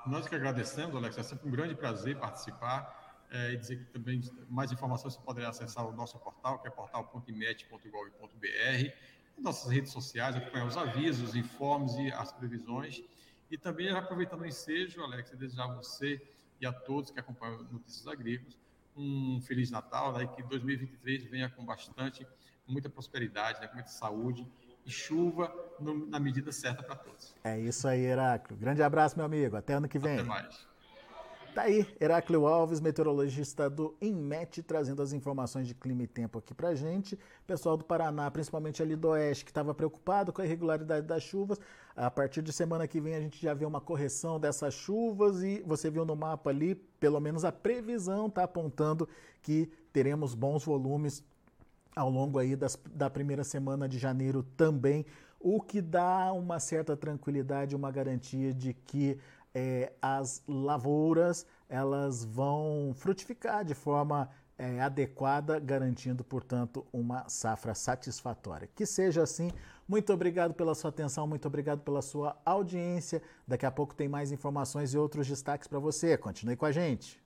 Nós 0.07 0.27
que 0.29 0.35
agradecemos, 0.35 0.95
Alex, 0.97 1.17
é 1.17 1.23
sempre 1.23 1.49
um 1.49 1.51
grande 1.51 1.75
prazer 1.75 2.19
participar 2.19 3.02
é, 3.33 3.53
e 3.53 3.57
dizer 3.57 3.79
que 3.79 3.85
também 3.87 4.21
mais 4.49 4.71
informações 4.71 5.15
você 5.15 5.21
poderá 5.21 5.49
acessar 5.49 5.89
o 5.89 5.93
nosso 5.93 6.19
portal, 6.19 6.61
que 6.61 6.69
é 6.69 6.71
portal.imet.gov.br, 6.71 8.93
nossas 9.39 9.73
redes 9.73 9.91
sociais, 9.91 10.37
acompanhar 10.37 10.67
os 10.67 10.77
avisos, 10.77 11.31
os 11.31 11.35
informes 11.35 11.97
e 11.97 12.13
as 12.13 12.31
previsões. 12.31 13.03
E 13.51 13.57
também, 13.57 13.89
aproveitando 13.91 14.43
o 14.43 14.47
ensejo, 14.47 15.03
Alex, 15.03 15.31
desejar 15.33 15.65
a 15.65 15.75
você 15.75 16.23
e 16.61 16.67
a 16.67 16.73
todos 16.73 17.11
que 17.11 17.19
acompanham 17.19 17.63
Notícias 17.65 18.07
Agrícolas 18.07 18.57
um 18.97 19.41
Feliz 19.41 19.71
Natal, 19.71 20.13
né, 20.13 20.25
e 20.25 20.29
que 20.29 20.43
2023 20.43 21.25
venha 21.25 21.49
com 21.49 21.65
bastante, 21.65 22.27
muita 22.67 22.91
prosperidade, 22.91 23.61
né, 23.61 23.67
com 23.67 23.75
muita 23.75 23.91
saúde 23.91 24.47
e 24.85 24.91
chuva 24.91 25.55
no, 25.81 26.07
na 26.07 26.19
medida 26.19 26.53
certa 26.53 26.83
para 26.83 26.97
todos. 26.97 27.35
É 27.45 27.59
isso 27.59 27.87
aí, 27.89 28.01
Heráclito. 28.01 28.61
Grande 28.61 28.83
abraço, 28.83 29.17
meu 29.17 29.25
amigo. 29.25 29.57
Até 29.57 29.75
ano 29.75 29.89
que 29.89 29.99
vem. 29.99 30.19
Até 30.19 30.23
mais. 30.23 30.72
Tá 31.55 31.65
aí, 31.65 31.87
Heráclio 32.01 32.47
Alves, 32.47 32.81
meteorologista 32.81 33.69
do 33.69 33.95
INMET, 34.01 34.63
trazendo 34.63 35.03
as 35.03 35.13
informações 35.13 35.69
de 35.69 35.75
clima 35.75 36.03
e 36.03 36.07
tempo 36.07 36.39
aqui 36.39 36.55
pra 36.55 36.75
gente. 36.75 37.19
Pessoal 37.47 37.77
do 37.77 37.85
Paraná, 37.85 38.31
principalmente 38.31 38.83
ali 38.83 38.97
do 38.97 39.09
Oeste, 39.09 39.45
que 39.45 39.51
estava 39.51 39.75
preocupado 39.75 40.33
com 40.33 40.41
a 40.41 40.47
irregularidade 40.47 41.07
das 41.07 41.23
chuvas. 41.23 41.61
A 41.95 42.11
partir 42.11 42.41
de 42.41 42.55
semana 42.55 42.89
que 42.89 42.99
vem 43.03 43.15
a 43.15 43.21
gente 43.21 43.39
já 43.39 43.53
vê 43.53 43.67
uma 43.67 43.83
correção 43.83 44.41
dessas 44.41 44.73
chuvas 44.73 45.43
e 45.43 45.63
você 45.67 45.91
viu 45.91 46.07
no 46.07 46.17
mapa 46.17 46.49
ali, 46.49 46.75
pelo 46.75 47.21
menos 47.21 47.45
a 47.45 47.53
previsão 47.53 48.29
está 48.29 48.45
apontando 48.45 49.07
que 49.43 49.71
teremos 49.93 50.35
bons 50.35 50.65
volumes 50.65 51.23
ao 51.95 52.09
longo 52.09 52.39
aí 52.39 52.57
das, 52.57 52.79
da 52.95 53.11
primeira 53.11 53.45
semana 53.45 53.87
de 53.87 53.99
janeiro 53.99 54.43
também, 54.57 55.05
o 55.39 55.61
que 55.61 55.83
dá 55.83 56.33
uma 56.33 56.59
certa 56.59 56.97
tranquilidade, 56.97 57.77
uma 57.77 57.91
garantia 57.91 58.55
de 58.55 58.73
que 58.73 59.19
é, 59.55 59.93
as 60.01 60.43
lavouras 60.47 61.47
elas 61.69 62.25
vão 62.25 62.93
frutificar 62.95 63.65
de 63.65 63.75
forma 63.75 64.29
é, 64.59 64.81
adequada, 64.81 65.59
garantindo, 65.59 66.23
portanto, 66.23 66.87
uma 66.93 67.29
safra 67.29 67.75
satisfatória. 67.75 68.69
Que 68.75 68.85
seja 68.85 69.23
assim. 69.23 69.51
Muito 69.89 70.13
obrigado 70.13 70.55
pela 70.55 70.75
sua 70.75 70.91
atenção, 70.91 71.27
muito 71.27 71.47
obrigado 71.49 71.81
pela 71.81 72.01
sua 72.03 72.37
audiência. 72.45 73.23
Daqui 73.47 73.67
a 73.67 73.71
pouco 73.71 73.95
tem 73.95 74.09
mais 74.09 74.31
informações 74.31 74.95
e 74.95 74.99
outros 74.99 75.27
destaques 75.27 75.67
para 75.67 75.79
você. 75.79 76.17
Continue 76.17 76.57
com 76.57 76.67
a 76.67 76.73
gente. 76.73 77.21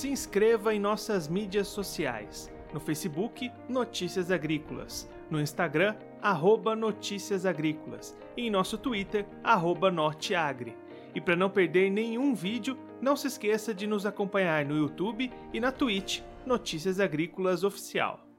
Se 0.00 0.08
inscreva 0.08 0.74
em 0.74 0.80
nossas 0.80 1.28
mídias 1.28 1.68
sociais. 1.68 2.50
No 2.72 2.80
Facebook, 2.80 3.52
Notícias 3.68 4.30
Agrícolas. 4.30 5.06
No 5.28 5.38
Instagram, 5.38 5.94
arroba 6.22 6.74
Notícias 6.74 7.44
Agrícolas. 7.44 8.16
E 8.34 8.46
em 8.46 8.50
nosso 8.50 8.78
Twitter, 8.78 9.26
arroba 9.44 9.90
Norteagri. 9.90 10.74
E 11.14 11.20
para 11.20 11.36
não 11.36 11.50
perder 11.50 11.90
nenhum 11.90 12.34
vídeo, 12.34 12.78
não 12.98 13.14
se 13.14 13.26
esqueça 13.26 13.74
de 13.74 13.86
nos 13.86 14.06
acompanhar 14.06 14.64
no 14.64 14.74
YouTube 14.74 15.30
e 15.52 15.60
na 15.60 15.70
Twitch, 15.70 16.22
Notícias 16.46 16.98
Agrícolas 16.98 17.62
Oficial. 17.62 18.29